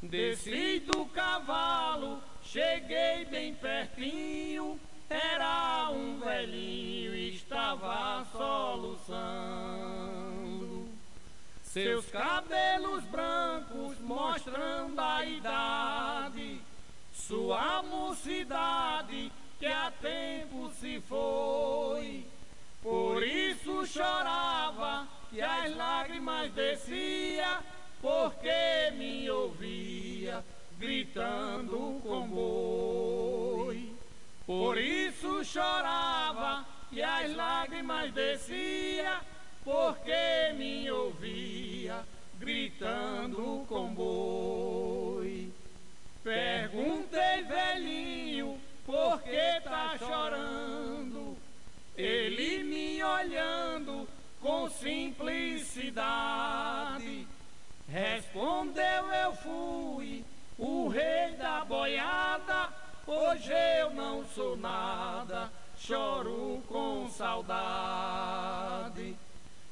Desci 0.00 0.78
do 0.86 1.04
cavalo, 1.06 2.22
cheguei 2.46 3.24
bem 3.26 3.54
pertinho 3.54 4.78
era 5.08 5.90
um 5.90 6.18
velhinho, 6.18 7.14
estava 7.14 8.26
soluçando. 8.32 9.16
Seus 11.62 12.06
cabelos 12.06 13.04
brancos 13.04 13.98
mostrando 14.00 14.98
a 14.98 15.24
idade, 15.24 16.60
sua 17.12 17.82
mocidade 17.82 19.30
que 19.58 19.66
há 19.66 19.92
tempo 20.00 20.70
se 20.80 21.00
foi. 21.02 22.26
Por 22.82 23.22
isso 23.22 23.86
chorava 23.86 25.06
que 25.30 25.40
as 25.40 25.76
lágrimas 25.76 26.50
descia, 26.52 27.60
porque 28.00 28.48
chorava 35.56 36.64
e 36.92 37.02
as 37.02 37.34
lágrimas 37.34 38.12
descia, 38.12 39.20
porque 39.64 40.52
me 40.54 40.90
ouvia 40.90 42.04
gritando 42.38 43.64
com 43.66 43.88
boi. 43.94 45.50
Perguntei 46.22 47.42
velhinho, 47.44 48.60
por 48.84 49.22
que 49.22 49.60
tá 49.64 49.96
chorando? 49.98 51.38
Ele 51.96 52.62
me 52.62 53.02
olhando 53.02 54.06
com 54.42 54.68
simplicidade. 54.68 57.26
Respondeu 57.88 59.10
eu 59.24 59.34
fui 59.36 60.22
o 60.58 60.88
rei 60.88 61.34
da 61.36 61.64
boiada 61.64 62.75
Hoje 63.06 63.52
eu 63.78 63.90
não 63.90 64.26
sou 64.26 64.56
nada, 64.56 65.48
choro 65.78 66.60
com 66.66 67.08
saudade. 67.08 69.16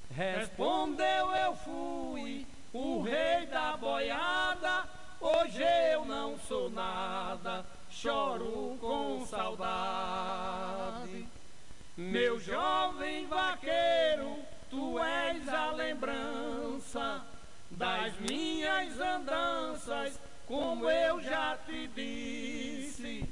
Respondeu 0.08 1.34
eu 1.34 1.56
fui 1.56 2.46
o 2.72 3.02
rei 3.02 3.46
da 3.46 3.76
boiada. 3.76 4.84
Hoje 5.20 5.64
eu 5.92 6.04
não 6.04 6.38
sou 6.46 6.70
nada, 6.70 7.66
choro 7.90 8.78
com 8.80 9.26
saudade. 9.26 11.26
Meu 11.96 12.38
jovem 12.38 13.26
vaqueiro, 13.26 14.38
tu 14.70 14.96
és 15.00 15.48
a 15.48 15.72
lembrança 15.72 17.20
das 17.68 18.14
minhas 18.20 19.00
andanças 19.00 20.20
como 20.46 20.90
eu 20.90 21.20
já 21.22 21.56
te 21.66 21.88
disse, 21.88 23.28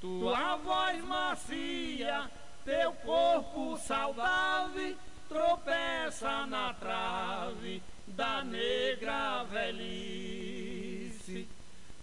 tua 0.00 0.56
voz 0.56 1.04
macia, 1.04 2.30
teu 2.64 2.92
corpo 2.92 3.76
saudável, 3.78 4.96
tropeça 5.28 6.46
na 6.46 6.72
trave 6.74 7.82
da 8.06 8.44
negra 8.44 9.42
velhice. 9.44 11.48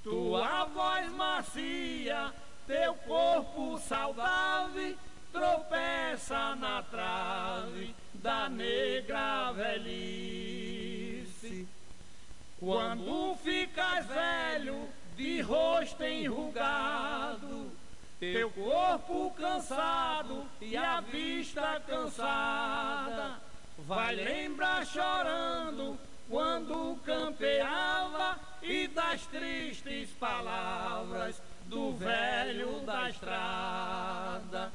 Tua 0.04 0.66
voz 0.66 1.12
macia, 1.12 2.34
teu 2.68 2.94
corpo 2.96 3.80
saudável, 3.80 4.98
tropeça 5.32 6.56
na 6.56 6.84
trave 6.84 7.96
da 8.16 8.50
negra 8.50 9.52
velhice. 9.52 11.22
Quando 12.62 13.36
ficas 13.44 14.06
velho, 14.06 14.88
de 15.18 15.42
rosto 15.42 16.04
enrugado, 16.04 17.72
teu 18.20 18.52
corpo 18.52 19.32
cansado 19.32 20.46
e 20.62 20.78
a 20.78 21.02
vista 21.02 21.82
cansada, 21.88 23.42
vai 23.80 24.14
lembrar 24.14 24.86
chorando 24.86 25.98
quando 26.30 27.00
campeava 27.04 28.40
e 28.62 28.88
das 28.90 29.26
tristes 29.26 30.12
palavras 30.12 31.42
do 31.66 31.94
velho 31.94 32.82
da 32.82 33.10
estrada. 33.10 34.72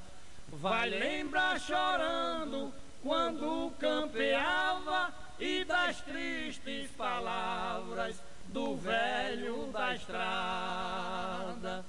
Vai 0.49 0.91
lembrar 0.91 1.61
chorando 1.61 2.75
quando 3.01 3.73
campeava 3.79 5.06
das 5.87 6.01
tristes 6.01 6.91
palavras 6.99 8.21
do 8.49 8.77
velho 8.77 9.69
da 9.73 9.95
estrada. 9.95 11.85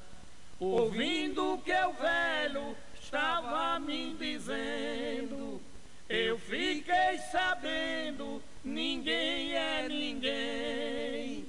Ouvindo 0.59 1.59
que 1.65 1.73
o 1.73 1.93
velho 1.93 2.77
estava 3.01 3.79
me 3.79 4.13
dizendo, 4.13 5.59
eu 6.07 6.37
fiquei 6.37 7.17
sabendo, 7.31 8.39
ninguém 8.63 9.53
é 9.53 9.87
ninguém. 9.89 11.47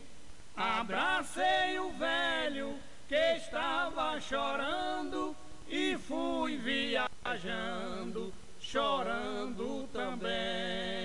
Abracei 0.57 1.79
o 1.79 1.91
velho 1.93 2.79
que 3.07 3.37
estava 3.37 4.19
chorando 4.23 5.37
e 5.69 5.99
fui 5.99 6.57
viajando, 6.57 8.33
chorando 8.59 9.87
também. 9.93 10.98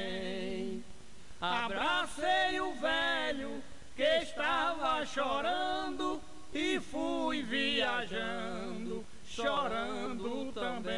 Abracei 1.43 2.57
o 2.61 2.73
velho 2.75 3.61
que 3.97 4.01
estava 4.01 5.05
chorando 5.05 6.21
e 6.53 6.79
fui 6.79 7.43
viajando, 7.43 9.03
chorando 9.25 10.53
também. 10.53 10.93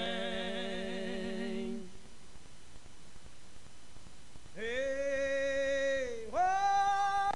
Ei, 4.56 6.30
oh! 6.32 7.32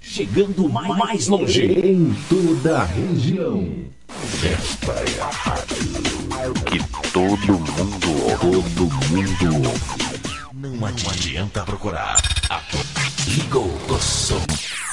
Chegando 0.00 0.66
mais, 0.70 0.96
mais 0.96 1.28
longe 1.28 1.62
em 1.62 2.14
toda 2.30 2.78
a 2.78 2.84
região. 2.84 3.85
Que 6.64 6.78
todo 7.12 7.52
mundo, 7.52 8.06
todo 8.40 8.90
mundo 9.08 9.68
ouve. 9.68 10.06
Não 10.52 10.86
adianta 10.86 11.62
procurar. 11.62 12.16
Ligou 13.28 13.70
o 13.88 13.98
som. 14.00 14.40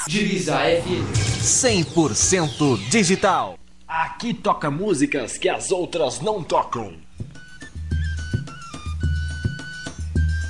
Diriza 0.06 0.58
FM 0.58 1.42
100% 1.42 2.88
digital. 2.90 3.58
Aqui 3.88 4.32
toca 4.32 4.70
músicas 4.70 5.36
que 5.36 5.48
as 5.48 5.72
outras 5.72 6.20
não 6.20 6.42
tocam. 6.42 6.94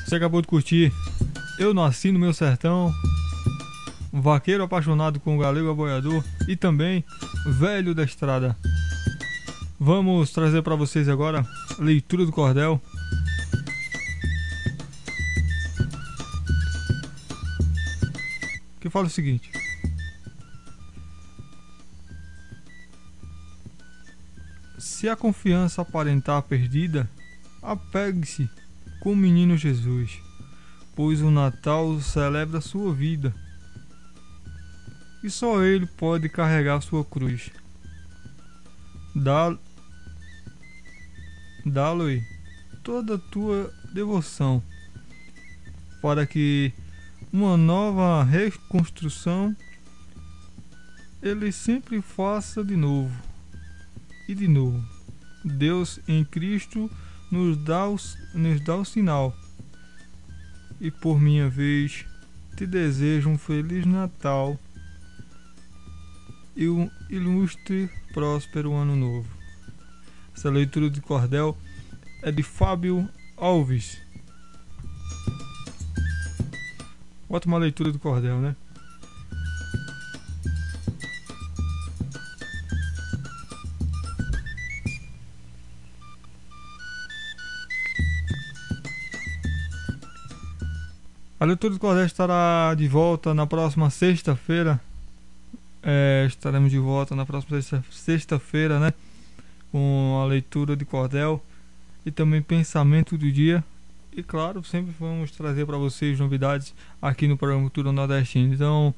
Você 0.05 0.17
acabou 0.17 0.43
de 0.43 0.47
curtir 0.47 0.93
Eu 1.59 1.73
Nasci 1.73 2.13
no 2.13 2.19
Meu 2.19 2.35
Sertão, 2.35 2.93
Vaqueiro 4.17 4.63
Apaixonado 4.63 5.19
com 5.19 5.35
o 5.35 5.41
Galego 5.41 5.71
Aboiador 5.71 6.25
e 6.47 6.55
também 6.55 7.05
Velho 7.47 7.97
da 7.97 8.05
Estrada. 8.05 8.57
Vamos 9.79 10.31
trazer 10.31 10.63
para 10.63 10.77
vocês 10.77 11.09
agora 11.09 11.45
leitura 11.81 12.25
do 12.25 12.31
cordel. 12.31 12.81
Que 18.81 18.89
fala 18.89 19.09
o 19.09 19.11
seguinte: 19.11 19.51
Se 24.79 25.09
a 25.09 25.17
confiança 25.17 25.83
aparentar 25.83 26.41
perdida, 26.43 27.11
apegue-se 27.61 28.49
com 29.01 29.11
o 29.11 29.17
menino 29.17 29.57
Jesus, 29.57 30.21
pois 30.95 31.21
o 31.21 31.33
Natal 31.33 32.01
celebra 32.01 32.61
sua 32.61 32.95
vida 32.95 33.35
e 35.25 35.31
só 35.31 35.63
ele 35.63 35.87
pode 35.87 36.29
carregar 36.29 36.83
sua 36.83 37.03
cruz. 37.03 37.51
Dá- 39.17 39.57
Dá-lhe 41.65 42.23
toda 42.83 43.15
a 43.15 43.19
tua 43.19 43.73
devoção, 43.95 44.63
para 46.03 46.27
que 46.27 46.75
uma 47.33 47.57
nova 47.57 48.23
reconstrução 48.23 49.57
ele 51.23 51.51
sempre 51.51 52.03
faça 52.03 52.63
de 52.63 52.77
novo 52.77 53.17
e 54.29 54.35
de 54.35 54.47
novo. 54.47 54.87
Deus 55.43 55.99
em 56.07 56.23
Cristo 56.23 56.91
nos 57.31 57.57
dá 57.57 57.89
o, 57.89 57.97
nos 58.35 58.61
dá 58.61 58.77
o 58.77 58.85
sinal. 58.85 59.35
E 60.79 60.91
por 60.91 61.19
minha 61.19 61.49
vez 61.49 62.05
te 62.59 62.67
desejo 62.67 63.31
um 63.31 63.39
feliz 63.39 63.87
Natal 63.87 64.59
e 66.57 66.69
um 66.69 66.91
ilustre 67.11 67.91
próspero 68.13 68.73
ano 68.75 68.95
novo. 68.95 69.29
Essa 70.37 70.51
leitura 70.51 70.91
de 70.91 71.01
cordel 71.01 71.57
é 72.23 72.31
de 72.31 72.43
Fábio 72.43 73.09
Alves. 73.37 73.99
Ótima 77.29 77.59
leitura 77.59 77.91
do 77.91 77.99
cordel, 77.99 78.41
né? 78.41 78.57
A 91.39 91.45
leitura 91.47 91.75
do 91.75 91.79
cordel 91.79 92.07
estará 92.07 92.75
de 92.75 92.89
volta 92.89 93.35
na 93.35 93.47
próxima 93.47 93.91
sexta-feira. 93.91 94.81
É, 95.87 96.25
estaremos 96.27 96.71
de 96.71 96.79
volta 96.79 97.15
na 97.15 97.27
próxima 97.27 97.61
sexta- 97.61 97.85
sexta-feira, 97.91 98.81
né? 98.81 98.95
Com 99.71 100.19
a 100.23 100.27
leitura 100.27 100.75
de 100.75 100.85
cordel 100.85 101.45
e 102.07 102.11
também 102.11 102.41
pensamento 102.41 103.19
do 103.19 103.31
dia. 103.31 103.63
E 104.17 104.23
claro, 104.23 104.65
sempre 104.65 104.95
vamos 104.99 105.31
trazer 105.33 105.67
para 105.67 105.77
vocês 105.77 106.19
novidades 106.19 106.73
aqui 107.03 107.29
no 107.29 107.37
programa 107.37 107.63
Cultura 107.65 107.93
Nordestino. 107.93 108.55
Então, 108.55 108.95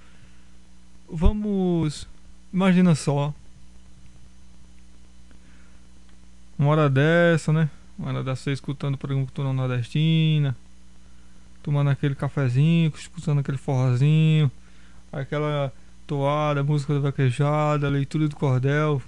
vamos. 1.11 2.07
Imagina 2.53 2.95
só. 2.95 3.35
Uma 6.57 6.71
hora 6.71 6.89
dessa, 6.89 7.53
né? 7.53 7.69
Uma 7.99 8.11
hora 8.11 8.23
dessa, 8.23 8.53
escutando 8.53 8.95
o 8.95 8.99
programa 8.99 9.25
Cultura 9.25 9.53
Nordestina. 9.53 10.57
Tomando 11.63 11.91
aquele 11.91 12.15
cafezinho, 12.15 12.93
escutando 12.95 13.41
aquele 13.41 13.59
forrozinho. 13.59 14.49
Aquela 15.11 15.73
toada, 16.07 16.63
música 16.63 16.95
da 16.95 17.01
vaquejada, 17.01 17.89
leitura 17.89 18.29
do 18.29 18.37
cordel, 18.37 19.03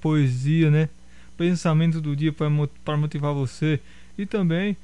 poesia, 0.00 0.70
né? 0.70 0.88
Pensamento 1.36 2.00
do 2.00 2.14
dia 2.14 2.32
para 2.32 2.96
motivar 2.96 3.32
você 3.34 3.80
e 4.16 4.24
também 4.26 4.76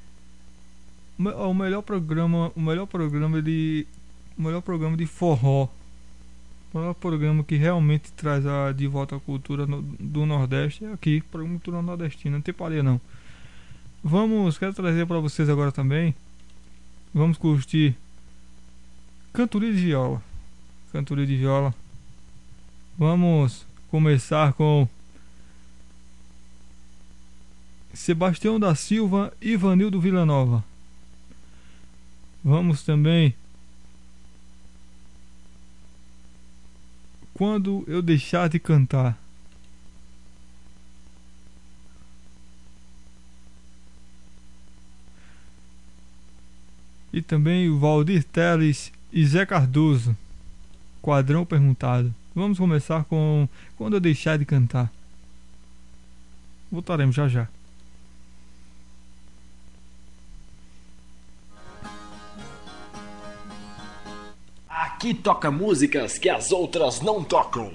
o 1.17 1.23
me- 1.23 1.31
o 1.31 1.53
melhor 1.53 1.81
programa, 1.81 2.51
o 2.55 2.61
melhor 2.61 2.85
programa 2.85 3.41
de 3.41 3.85
o 4.37 4.41
melhor 4.43 4.61
programa 4.61 4.95
de 4.97 5.05
forró. 5.05 5.67
O 6.73 6.77
melhor 6.79 6.93
programa 6.93 7.43
que 7.43 7.55
realmente 7.55 8.11
traz 8.13 8.45
a 8.45 8.71
de 8.71 8.87
volta 8.87 9.15
a 9.17 9.19
cultura 9.19 9.65
no- 9.65 9.81
do 9.81 10.25
Nordeste 10.25 10.85
é 10.85 10.93
aqui, 10.93 11.21
programa 11.29 11.55
Cultura 11.59 11.81
Nordestina, 11.81 12.37
não 12.37 12.41
tem 12.41 12.53
pareia 12.53 12.81
não. 12.81 12.99
Vamos, 14.03 14.57
quero 14.57 14.73
trazer 14.73 15.05
para 15.05 15.19
vocês 15.19 15.49
agora 15.49 15.71
também. 15.71 16.15
Vamos 17.13 17.37
curtir 17.37 17.95
cantoria 19.33 19.71
de 19.73 19.79
viola 19.81 20.21
cantoria 20.91 21.25
de 21.25 21.37
viola. 21.37 21.73
Vamos 22.97 23.65
começar 23.89 24.53
com 24.53 24.87
Sebastião 27.93 28.59
da 28.59 28.75
Silva 28.75 29.33
e 29.41 29.55
Vanildo 29.55 29.99
Villanova. 29.99 30.63
Vamos 32.43 32.83
também 32.83 33.35
Quando 37.33 37.83
eu 37.87 38.03
deixar 38.03 38.49
de 38.49 38.59
cantar. 38.59 39.17
E 47.11 47.19
também 47.19 47.67
o 47.67 47.79
Valdir 47.79 48.23
Teles 48.23 48.91
e 49.11 49.25
Zé 49.25 49.43
Cardoso. 49.43 50.15
Quadrão 51.01 51.45
perguntado. 51.45 52.13
Vamos 52.35 52.57
começar 52.57 53.03
com 53.05 53.47
Quando 53.77 53.95
eu 53.95 53.99
deixar 53.99 54.37
de 54.37 54.45
cantar. 54.45 54.91
Voltaremos 56.71 57.15
já 57.15 57.27
já. 57.27 57.47
Aqui 64.69 65.13
toca 65.13 65.49
músicas 65.49 66.17
que 66.17 66.29
as 66.29 66.51
outras 66.51 67.01
não 67.01 67.23
tocam. 67.23 67.73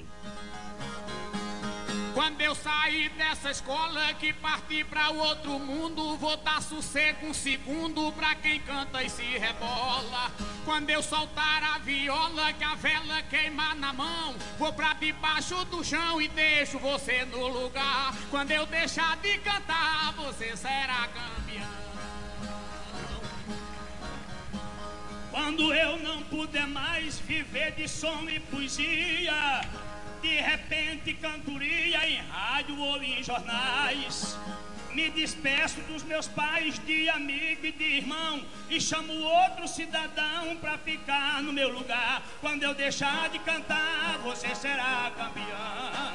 Quando 2.17 2.41
eu 2.41 2.55
sair 2.55 3.09
dessa 3.09 3.51
escola 3.51 4.11
que 4.15 4.33
partir 4.33 4.83
pra 4.85 5.11
outro 5.11 5.59
mundo, 5.59 6.17
vou 6.17 6.35
dar 6.37 6.63
sossego 6.63 7.27
um 7.27 7.33
segundo 7.33 8.11
pra 8.13 8.33
quem 8.33 8.59
canta 8.61 9.03
e 9.03 9.07
se 9.07 9.21
rebola. 9.21 10.31
Quando 10.65 10.89
eu 10.89 11.03
soltar 11.03 11.63
a 11.63 11.77
viola 11.77 12.51
que 12.53 12.63
a 12.63 12.73
vela 12.73 13.21
queimar 13.21 13.75
na 13.75 13.93
mão, 13.93 14.33
vou 14.57 14.73
pra 14.73 14.93
debaixo 14.93 15.63
do 15.65 15.83
chão 15.83 16.19
e 16.19 16.27
deixo 16.29 16.79
você 16.79 17.23
no 17.25 17.47
lugar. 17.49 18.15
Quando 18.31 18.49
eu 18.49 18.65
deixar 18.65 19.15
de 19.17 19.37
cantar, 19.37 20.11
você 20.13 20.57
será 20.57 21.07
campeão. 21.09 21.87
Quando 25.29 25.71
eu 25.71 25.99
não 25.99 26.23
puder 26.23 26.65
mais 26.65 27.19
viver 27.19 27.73
de 27.73 27.87
som 27.87 28.27
e 28.27 28.39
poesia, 28.39 29.33
de 30.21 30.35
repente 30.41 31.13
cantoria 31.15 32.09
em 32.09 32.17
rádio 32.17 32.79
ou 32.79 33.01
em 33.01 33.23
jornais. 33.23 34.37
Me 34.93 35.09
despeço 35.11 35.79
dos 35.81 36.01
meus 36.03 36.27
pais, 36.27 36.79
de 36.79 37.07
amigo 37.09 37.65
e 37.65 37.71
de 37.71 37.83
irmão, 37.83 38.43
e 38.69 38.81
chamo 38.81 39.13
outro 39.13 39.67
cidadão 39.67 40.55
pra 40.57 40.77
ficar 40.79 41.43
no 41.43 41.53
meu 41.53 41.71
lugar. 41.71 42.23
Quando 42.41 42.63
eu 42.63 42.73
deixar 42.73 43.29
de 43.29 43.37
cantar, 43.39 44.17
você 44.23 44.55
será 44.55 45.11
campeão. 45.15 46.06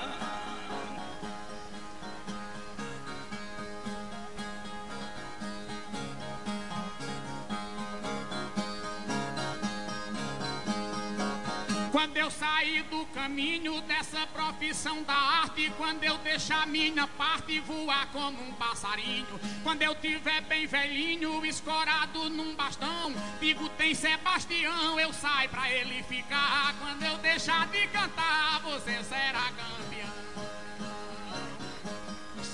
Quando 12.03 12.16
eu 12.16 12.32
sair 12.32 12.82
do 12.90 13.07
caminho 13.14 13.80
dessa 13.82 14.26
profissão 14.26 15.05
da 15.05 15.14
arte, 15.14 15.72
quando 15.78 16.03
eu 16.03 16.18
deixar 16.18 16.66
minha 16.66 17.07
parte 17.07 17.61
voar 17.61 18.09
como 18.09 18.42
um 18.42 18.53
passarinho, 18.55 19.38
quando 19.62 19.82
eu 19.82 19.94
tiver 19.94 20.40
bem 20.40 20.66
velhinho, 20.66 21.46
escorado 21.46 22.28
num 22.28 22.57
bastão, 22.57 23.14
digo 23.40 23.68
tem 23.78 23.94
Sebastião, 23.94 24.98
eu 24.98 25.12
saio 25.12 25.48
pra 25.48 25.70
ele 25.70 26.03
ficar. 26.03 26.74
Quando 26.80 27.05
eu 27.05 27.18
deixar 27.18 27.68
de 27.68 27.86
cantar, 27.86 28.59
você 28.62 29.00
será 29.05 29.53
campeão. 29.53 30.32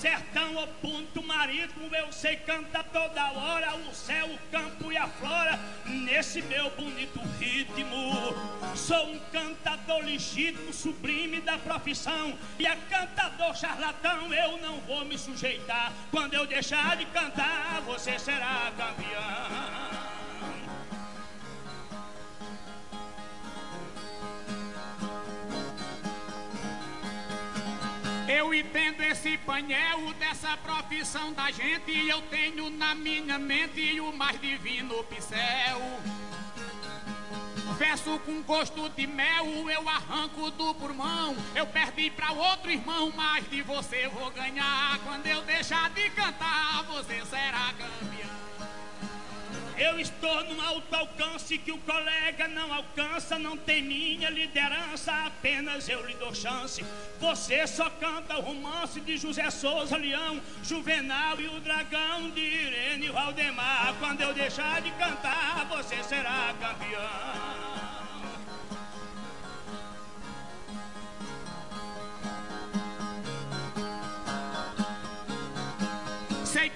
Sertão 0.01 0.55
ou 0.55 0.69
ponto 0.81 1.21
marítimo, 1.25 1.93
eu 1.93 2.13
sei 2.13 2.37
cantar 2.37 2.85
toda 2.85 3.33
hora 3.33 3.75
o 3.75 3.93
céu, 3.93 4.27
o 4.27 4.39
campo 4.49 4.93
e 4.93 4.97
aflora 4.97 5.59
nesse 5.87 6.41
meu 6.43 6.71
bonito 6.71 7.19
ritmo. 7.41 8.13
Sou 8.77 9.09
um 9.09 9.19
cantador 9.33 10.05
legítimo, 10.05 10.73
sublime 10.73 11.41
da 11.41 11.59
profissão. 11.59 12.39
E 12.61 12.67
a 12.69 12.77
cantador 12.77 13.57
charlatão 13.57 14.33
eu 14.33 14.59
não 14.59 14.79
vou 14.83 15.05
me 15.05 15.19
sujeitar. 15.19 15.93
Quando 16.13 16.35
eu 16.35 16.47
deixar 16.47 16.97
de 16.97 17.05
cantar, 17.07 17.81
você 17.85 18.17
será 18.21 18.71
campeão. 18.77 20.08
Eu 28.29 28.53
entendo 28.53 29.01
esse 29.01 29.39
painel 29.39 30.13
dessa 30.19 30.55
profissão 30.59 31.33
da 31.33 31.51
gente 31.51 31.91
e 31.91 32.11
eu 32.11 32.21
tenho 32.23 32.69
na 32.69 32.95
minha 32.95 33.39
mente 33.39 33.99
o 34.01 34.13
mais 34.13 34.39
divino 34.39 35.03
pincel. 35.05 35.81
Verso 37.79 38.19
com 38.27 38.43
gosto 38.43 38.87
de 38.91 39.07
mel, 39.07 39.71
eu 39.71 39.89
arranco 39.89 40.51
do 40.51 40.75
pulmão. 40.75 41.35
Eu 41.55 41.67
perdi 41.69 42.11
pra 42.11 42.33
outro 42.33 42.71
irmão, 42.71 43.11
mas 43.17 43.49
de 43.49 43.63
você 43.63 44.09
vou 44.09 44.31
ganhar. 44.31 44.99
Quando 45.05 45.27
eu 45.27 45.41
deixar 45.43 45.89
de 45.91 46.11
cantar, 46.11 46.83
você 46.83 47.25
será 47.25 47.73
campeão. 47.79 48.48
Eu 49.79 50.01
estou 50.01 50.43
num 50.45 50.61
alto 50.61 50.93
alcance 50.93 51.57
que 51.57 51.71
o 51.71 51.79
colega 51.79 52.49
não 52.49 52.75
alcança, 52.75 53.39
não 53.39 53.57
tem 53.57 53.81
minha 53.81 54.29
liderança, 54.29 55.13
apenas 55.25 55.89
eu 55.89 56.05
lhe 56.05 56.15
dou 56.15 56.35
chance. 56.35 56.85
Você 57.21 57.65
só 57.65 57.89
canta 57.89 58.37
o 58.39 58.41
romance 58.41 59.01
de 59.01 59.17
José 59.17 59.49
Souza 59.51 59.97
Leão, 59.97 60.41
Juvenal 60.65 61.41
e 61.41 61.47
o 61.47 61.61
Dragão 61.61 62.29
de 62.31 62.41
Irene 62.41 63.09
Valdemar. 63.09 63.95
Quando 64.01 64.21
eu 64.21 64.35
deixar 64.35 64.83
de 64.83 64.91
cantar, 64.93 65.65
você 65.67 66.03
será 66.03 66.53
campeão. 66.61 67.68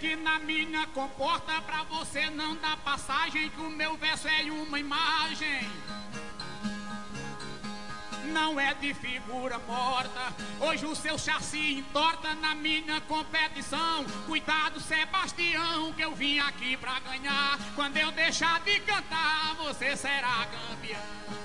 Que 0.03 0.17
na 0.17 0.41
minha 0.41 0.85
comporta 0.89 1.63
pra 1.63 1.85
você 1.85 2.29
não 2.29 2.57
dar 2.57 2.77
passagem, 2.79 3.49
que 3.51 3.61
o 3.61 3.71
meu 3.71 3.97
verso 3.97 4.27
é 4.27 4.43
uma 4.51 4.77
imagem. 4.77 5.61
Não 8.33 8.59
é 8.59 8.75
de 8.75 8.93
figura 8.95 9.61
morta. 9.61 10.35
Hoje 10.59 10.87
o 10.87 10.97
seu 10.97 11.17
chassi 11.17 11.75
entorta 11.75 12.35
na 12.35 12.53
minha 12.53 13.01
competição. 13.03 14.05
Cuidado, 14.27 14.81
Sebastião, 14.81 15.93
que 15.93 16.03
eu 16.03 16.13
vim 16.17 16.41
aqui 16.41 16.77
pra 16.77 16.99
ganhar. 16.99 17.57
Quando 17.77 17.97
eu 17.97 18.11
deixar 18.11 18.59
de 18.63 18.81
cantar, 18.81 19.55
você 19.55 19.97
será 19.97 20.49
campeão. 20.49 21.42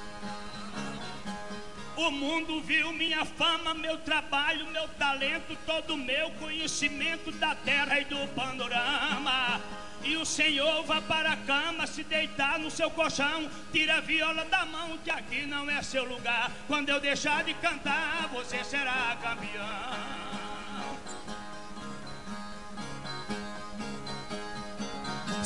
O 1.98 2.12
mundo 2.12 2.62
viu 2.62 2.93
minha 2.93 3.26
fama, 3.26 3.74
meu 3.74 3.98
trabalho, 3.98 4.68
meu 4.68 4.88
talento, 4.89 5.58
todo 5.66 5.95
o 5.95 5.98
meu 5.98 6.30
conhecimento 6.34 7.32
da 7.32 7.56
terra 7.56 8.00
e 8.00 8.06
do 8.06 8.28
panorama. 8.36 9.60
E 10.04 10.16
o 10.16 10.24
Senhor 10.24 10.84
vá 10.84 11.02
para 11.02 11.32
a 11.32 11.38
cama 11.38 11.88
se 11.88 12.04
deitar 12.04 12.60
no 12.60 12.70
seu 12.70 12.91
colchão. 12.91 13.50
Tira 13.72 13.98
a 13.98 14.02
viola 14.02 14.45
da 14.45 14.64
mão, 14.64 15.00
que 15.00 15.10
aqui 15.10 15.48
não 15.48 15.68
é 15.68 15.82
seu 15.82 16.06
lugar. 16.06 16.52
Quando 16.68 16.89
eu 16.89 17.00
deixar 17.00 17.43
de 17.43 17.56
cantar, 17.56 18.28
você 18.32 18.64
será 18.64 19.18
campeão. 19.20 20.38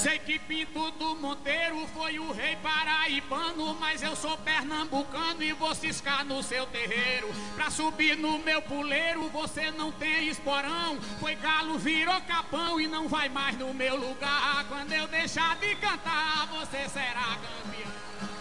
Sei 0.02 0.18
que 0.18 0.40
Pinto 0.40 0.90
do 0.94 1.16
Monteiro 1.16 1.86
foi 1.94 2.18
o 2.18 2.32
rei 2.32 2.56
paraibano, 2.56 3.76
mas 3.80 4.02
eu 4.02 4.16
sou 4.16 4.36
pernambucano 4.40 5.44
e 5.44 5.54
vou 5.54 5.76
ciscar 5.76 6.26
no 6.26 6.42
seu 6.42 6.66
terreiro. 6.66 7.30
Pra 7.54 7.70
subir 7.70 8.18
no 8.18 8.40
meu 8.40 8.64
puleiro, 8.64 9.30
você 9.30 9.70
não 9.70 9.92
tem 9.92 10.28
esporão. 10.28 11.00
Foi 11.20 11.36
galo, 11.36 11.78
virou 11.78 12.20
capão 12.22 12.82
e 12.82 12.88
não 12.88 13.08
vai 13.08 13.30
mais 13.30 13.56
no 13.60 13.76
meu 13.76 13.96
lugar. 13.96 14.66
Quando 14.68 14.92
eu 14.92 15.08
deixar 15.08 15.56
de 15.58 15.76
cantar, 15.76 16.48
você 16.48 16.90
será 16.90 17.38
campeão. 17.38 18.41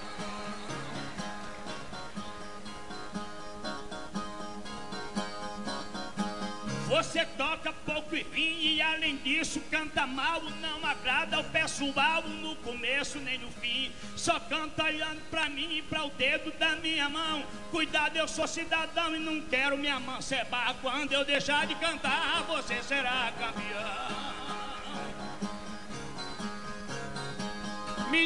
Você 6.91 7.25
toca 7.39 7.73
pouco 7.87 8.17
e 8.17 8.25
fim 8.25 8.59
e 8.63 8.83
além 8.83 9.17
disso 9.19 9.61
canta 9.71 10.09
mal, 10.09 10.43
não 10.61 10.85
agrada 10.85 11.37
ao 11.37 11.45
pessoal 11.45 12.21
no 12.23 12.57
começo 12.57 13.21
nem 13.21 13.39
no 13.39 13.49
fim. 13.53 13.93
Só 14.17 14.41
canta 14.41 14.83
olhando 14.83 15.21
pra 15.31 15.49
mim 15.49 15.77
e 15.77 15.83
pra 15.83 16.05
o 16.05 16.11
dedo 16.11 16.51
da 16.59 16.75
minha 16.77 17.09
mão. 17.09 17.45
Cuidado, 17.71 18.17
eu 18.17 18.27
sou 18.27 18.49
cidadão 18.49 19.15
e 19.15 19.21
não 19.21 19.41
quero 19.43 19.79
me 19.79 19.89
amancebar. 19.89 20.75
Quando 20.83 21.13
eu 21.13 21.25
deixar 21.25 21.65
de 21.65 21.77
cantar, 21.77 22.43
você 22.43 22.83
será 22.83 23.33
campeão. 23.39 25.60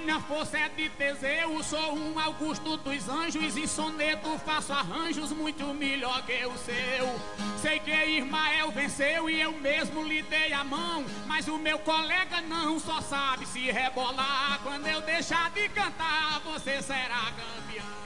Minha 0.01 0.21
força 0.21 0.59
é 0.59 0.69
de 0.69 0.89
Teseu, 0.91 1.63
sou 1.63 1.97
um 1.97 2.19
Augusto 2.19 2.77
dos 2.79 3.09
Anjos. 3.09 3.57
Em 3.57 3.67
soneto 3.67 4.39
faço 4.41 4.73
arranjos 4.73 5.31
muito 5.31 5.65
melhor 5.73 6.21
que 6.27 6.45
o 6.45 6.59
seu. 6.59 7.21
Sei 7.63 7.79
que 7.79 7.93
Ismael 7.93 8.73
venceu 8.73 9.31
e 9.31 9.41
eu 9.41 9.53
mesmo 9.53 10.03
lhe 10.03 10.21
dei 10.23 10.53
a 10.53 10.65
mão. 10.65 11.05
Mas 11.27 11.47
o 11.47 11.59
meu 11.59 11.79
colega 11.79 12.41
não 12.43 12.79
só 12.81 13.01
sabe 13.01 13.47
se 13.47 13.71
rebolar. 13.71 14.61
Quando 14.65 14.87
eu 14.89 15.01
deixar 15.01 15.51
de 15.53 15.69
cantar, 15.69 16.41
você 16.41 16.83
será 16.83 17.33
campeão. 17.33 18.04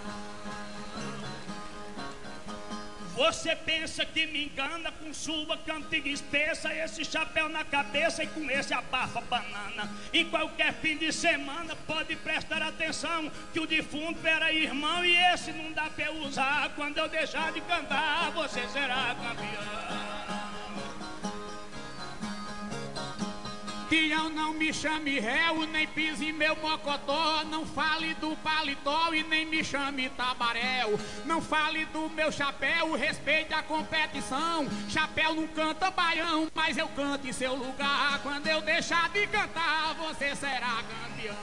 Você 3.18 3.56
pensa 3.56 4.04
que 4.06 4.28
me 4.28 4.44
engana 4.44 4.92
com 4.92 5.12
sua 5.12 5.58
cantiga 5.58 6.08
espessa, 6.08 6.72
esse 6.72 7.04
chapéu 7.04 7.48
na 7.48 7.64
cabeça 7.64 8.22
e 8.22 8.28
com 8.28 8.48
esse 8.48 8.72
abafa 8.72 9.20
banana. 9.22 9.90
Em 10.14 10.24
qualquer 10.30 10.72
fim 10.74 10.96
de 10.96 11.12
semana 11.12 11.74
pode 11.84 12.14
prestar 12.14 12.62
atenção 12.62 13.28
que 13.52 13.58
o 13.58 13.66
defunto 13.66 14.24
era 14.24 14.52
irmão 14.52 15.04
e 15.04 15.16
esse 15.32 15.50
não 15.50 15.72
dá 15.72 15.90
pra 15.90 16.12
usar. 16.12 16.70
Quando 16.76 16.98
eu 16.98 17.08
deixar 17.08 17.50
de 17.50 17.60
cantar, 17.62 18.30
você 18.30 18.68
será 18.68 19.16
campeão. 19.16 20.07
Tião, 23.89 24.28
não 24.28 24.53
me 24.53 24.72
chame 24.72 25.18
réu, 25.18 25.66
nem 25.66 25.86
pise 25.86 26.30
meu 26.32 26.55
mocotó. 26.57 27.43
Não 27.45 27.64
fale 27.64 28.14
do 28.14 28.36
paletó 28.36 29.14
e 29.14 29.22
nem 29.22 29.47
me 29.47 29.64
chame 29.64 30.11
tabaréu. 30.11 30.99
Não 31.24 31.41
fale 31.41 31.86
do 31.86 32.11
meu 32.11 32.30
chapéu, 32.30 32.93
respeite 32.93 33.55
a 33.55 33.62
competição. 33.62 34.68
Chapéu 34.91 35.34
não 35.34 35.49
canta 35.49 35.91
baião, 35.91 36.49
mas 36.55 36.76
eu 36.76 36.89
canto 36.89 37.26
em 37.26 37.32
seu 37.32 37.55
lugar. 37.55 38.20
Quando 38.22 38.47
eu 38.47 38.61
deixar 38.61 39.09
de 39.09 39.26
cantar, 39.26 39.95
você 39.95 40.36
será 40.36 40.82
campeão. 40.82 41.36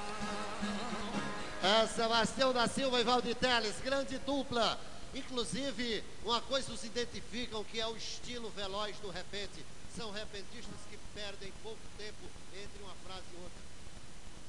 É 1.64 1.88
Sebastião 1.88 2.54
da 2.54 2.68
Silva 2.68 3.00
e 3.00 3.04
Valdir 3.04 3.36
Teles, 3.36 3.82
grande 3.84 4.20
dupla. 4.20 4.80
Inclusive, 5.16 6.04
uma 6.24 6.40
coisa 6.42 6.72
os 6.72 6.84
identificam 6.84 7.64
que 7.64 7.80
é 7.80 7.88
o 7.88 7.96
estilo 7.96 8.52
veloz 8.56 8.98
do 9.00 9.10
repente. 9.10 9.66
São 9.96 10.12
repentistas 10.12 10.76
que 10.92 10.95
perdem 11.16 11.52
pouco 11.64 11.80
tempo 11.98 12.30
entre 12.54 12.84
uma 12.84 12.94
frase 13.06 13.24
e 13.34 13.38
outra. 13.38 13.66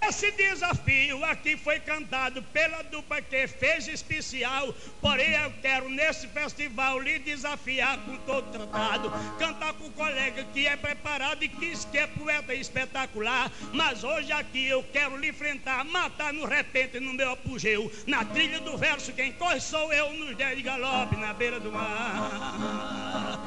Esse 0.02 0.30
desafio 0.32 1.24
aqui 1.24 1.56
foi 1.56 1.80
cantado 1.80 2.42
pela 2.42 2.82
dupla 2.82 3.22
que 3.22 3.46
fez 3.46 3.88
especial. 3.88 4.74
Porém, 5.00 5.32
eu 5.32 5.52
quero 5.62 5.88
nesse 5.88 6.28
festival 6.28 7.00
lhe 7.00 7.18
desafiar 7.18 7.98
com 8.04 8.16
todo 8.18 8.52
tratado. 8.52 9.10
Cantar 9.38 9.72
com 9.74 9.86
o 9.86 9.92
colega 9.92 10.44
que 10.52 10.66
é 10.66 10.76
preparado 10.76 11.42
e 11.42 11.48
que 11.48 11.76
que 11.90 11.98
é 11.98 12.06
poeta 12.06 12.54
espetacular. 12.54 13.50
Mas 13.72 14.04
hoje 14.04 14.30
aqui 14.32 14.66
eu 14.66 14.82
quero 14.92 15.16
lhe 15.16 15.30
enfrentar, 15.30 15.84
matar 15.84 16.32
no 16.32 16.44
repente 16.46 17.00
no 17.00 17.14
meu 17.14 17.32
apogeu. 17.32 17.90
Na 18.06 18.24
trilha 18.24 18.60
do 18.60 18.76
verso, 18.76 19.12
quem 19.12 19.32
corre 19.32 19.60
sou 19.60 19.92
eu 19.92 20.12
nos 20.12 20.36
dez 20.36 20.56
de 20.56 20.62
galope 20.62 21.16
na 21.16 21.32
beira 21.32 21.58
do 21.58 21.72
mar. 21.72 23.40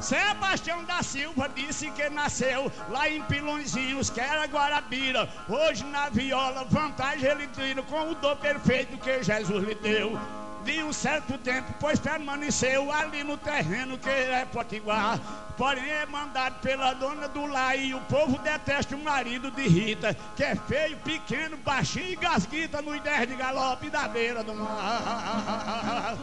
Sebastião 0.00 0.82
da 0.84 1.02
Silva 1.02 1.48
disse 1.54 1.90
que 1.90 2.08
nasceu 2.08 2.72
lá 2.88 3.08
em 3.08 3.22
Pilõezinhos, 3.22 4.10
que 4.10 4.20
era 4.20 4.46
Guarabira. 4.46 5.28
Hoje 5.48 5.84
na 5.84 6.08
viola, 6.08 6.64
vantagem 6.64 7.28
ele 7.28 7.46
tira 7.48 7.82
com 7.82 8.10
o 8.10 8.14
dom 8.14 8.34
perfeito 8.36 8.96
que 8.98 9.22
Jesus 9.22 9.64
lhe 9.64 9.74
deu. 9.74 10.18
De 10.64 10.82
um 10.82 10.92
certo 10.92 11.38
tempo, 11.38 11.72
pois 11.80 11.98
permaneceu 11.98 12.92
ali 12.92 13.24
no 13.24 13.36
terreno 13.38 13.96
que 13.96 14.10
é 14.10 14.44
Potiguar. 14.44 15.18
Porém, 15.56 15.90
é 15.90 16.06
mandado 16.06 16.60
pela 16.60 16.92
dona 16.94 17.28
do 17.28 17.46
lar 17.46 17.78
e 17.78 17.94
o 17.94 18.00
povo 18.02 18.38
detesta 18.38 18.94
o 18.94 19.02
marido 19.02 19.50
de 19.50 19.66
Rita, 19.68 20.14
que 20.36 20.44
é 20.44 20.54
feio, 20.54 20.96
pequeno, 20.98 21.56
baixinho 21.58 22.10
e 22.12 22.16
gasguita 22.16 22.82
nos 22.82 23.00
dez 23.00 23.28
de 23.28 23.36
galope 23.36 23.88
da 23.90 24.08
beira 24.08 24.42
do 24.42 24.54
mar. 24.54 26.16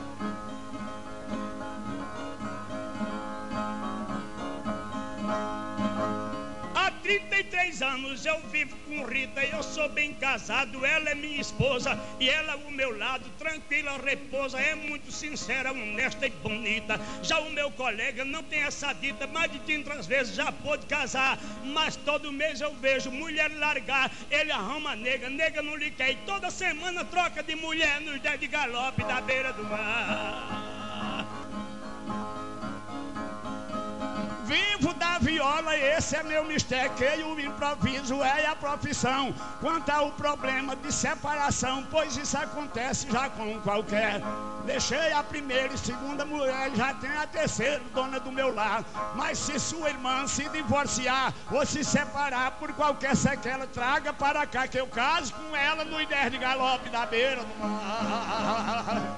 33 7.07 7.81
anos 7.83 8.25
eu 8.25 8.37
vivo 8.51 8.75
com 8.85 9.05
Rita, 9.05 9.41
eu 9.41 9.63
sou 9.63 9.87
bem 9.87 10.13
casado, 10.15 10.85
ela 10.85 11.09
é 11.09 11.15
minha 11.15 11.39
esposa 11.39 11.97
e 12.19 12.29
ela 12.29 12.51
ao 12.51 12.69
meu 12.69 12.97
lado, 12.97 13.23
tranquila, 13.39 13.97
repousa, 13.97 14.59
é 14.59 14.75
muito 14.75 15.09
sincera, 15.09 15.71
honesta 15.71 16.27
e 16.27 16.29
bonita. 16.29 16.99
Já 17.23 17.39
o 17.39 17.49
meu 17.49 17.71
colega 17.71 18.25
não 18.25 18.43
tem 18.43 18.59
essa 18.59 18.91
dita, 18.91 19.25
mais 19.25 19.49
de 19.49 19.59
30 19.59 20.01
vezes 20.01 20.35
já 20.35 20.51
pôde 20.51 20.85
casar, 20.85 21.39
mas 21.63 21.95
todo 21.95 22.29
mês 22.29 22.59
eu 22.59 22.75
vejo 22.75 23.09
mulher 23.09 23.49
largar, 23.57 24.11
ele 24.29 24.51
arruma 24.51 24.93
nega, 24.93 25.29
nega 25.29 25.61
não 25.61 25.77
lhe 25.77 25.91
quer, 25.91 26.11
e 26.11 26.15
toda 26.25 26.51
semana 26.51 27.05
troca 27.05 27.41
de 27.41 27.55
mulher 27.55 28.01
nos 28.01 28.21
dias 28.21 28.37
de 28.37 28.47
galope 28.47 29.05
da 29.05 29.21
beira 29.21 29.53
do 29.53 29.63
mar. 29.63 30.67
Vivo 34.47 34.93
da 34.93 35.19
viola, 35.19 35.75
esse 35.77 36.15
é 36.15 36.23
meu 36.23 36.45
mistério. 36.45 36.95
Que 36.95 37.21
o 37.21 37.37
improviso 37.37 38.23
é 38.23 38.47
a 38.47 38.55
profissão. 38.55 39.33
Quanto 39.59 39.89
ao 39.89 40.11
problema 40.13 40.73
de 40.73 40.89
separação, 40.89 41.85
pois 41.91 42.15
isso 42.15 42.37
acontece 42.37 43.11
já 43.11 43.29
com 43.29 43.59
qualquer. 43.59 44.21
Deixei 44.65 45.11
a 45.11 45.21
primeira 45.21 45.73
e 45.73 45.77
segunda 45.77 46.23
mulher, 46.23 46.71
já 46.75 46.93
tem 46.93 47.09
a 47.11 47.27
terceira, 47.27 47.81
dona 47.93 48.21
do 48.21 48.31
meu 48.31 48.53
lar. 48.55 48.85
Mas 49.15 49.37
se 49.37 49.59
sua 49.59 49.89
irmã 49.89 50.25
se 50.27 50.47
divorciar 50.49 51.33
ou 51.51 51.65
se 51.65 51.83
separar 51.83 52.51
por 52.51 52.71
qualquer 52.73 53.17
sequela, 53.17 53.67
traga 53.67 54.13
para 54.13 54.47
cá 54.47 54.65
que 54.65 54.79
eu 54.79 54.87
caso 54.87 55.33
com 55.33 55.55
ela 55.55 55.83
no 55.83 56.01
ideia 56.01 56.29
de 56.29 56.37
galope 56.37 56.89
da 56.89 57.05
beira 57.05 57.43
do 57.43 57.55
mar. 57.59 59.17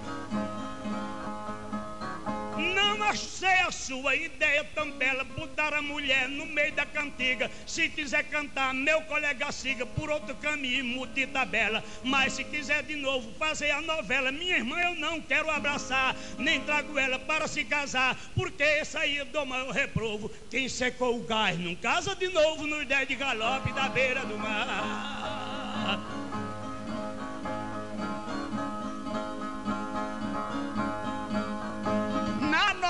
Não 2.59 3.01
achei 3.03 3.47
a 3.47 3.71
sua 3.71 4.15
ideia 4.15 4.63
tão 4.75 4.91
bela, 4.91 5.23
botar 5.23 5.73
a 5.73 5.81
mulher 5.81 6.27
no 6.27 6.45
meio 6.45 6.73
da 6.73 6.85
cantiga. 6.85 7.49
Se 7.65 7.87
quiser 7.89 8.23
cantar, 8.23 8.73
meu 8.73 9.01
colega 9.03 9.51
siga 9.51 9.85
por 9.85 10.09
outro 10.09 10.35
caminho, 10.35 10.83
mude 10.83 11.25
tabela. 11.27 11.83
Mas 12.03 12.33
se 12.33 12.43
quiser 12.43 12.83
de 12.83 12.95
novo 12.95 13.31
fazer 13.39 13.71
a 13.71 13.81
novela, 13.81 14.31
minha 14.31 14.57
irmã 14.57 14.79
eu 14.81 14.95
não 14.95 15.21
quero 15.21 15.49
abraçar, 15.49 16.15
nem 16.37 16.59
trago 16.61 16.99
ela 16.99 17.17
para 17.17 17.47
se 17.47 17.63
casar, 17.63 18.17
porque 18.35 18.63
esse 18.63 18.97
aí 18.97 19.17
eu 19.17 19.25
dou 19.25 19.45
maior 19.45 19.71
reprovo. 19.71 20.29
Quem 20.49 20.67
secou 20.67 21.17
o 21.17 21.23
gás 21.23 21.57
não 21.57 21.75
casa 21.75 22.15
de 22.15 22.27
novo 22.29 22.67
no 22.67 22.81
ideia 22.81 23.05
de 23.05 23.15
galope 23.15 23.71
da 23.73 23.87
beira 23.89 24.25
do 24.25 24.37
mar. 24.37 26.28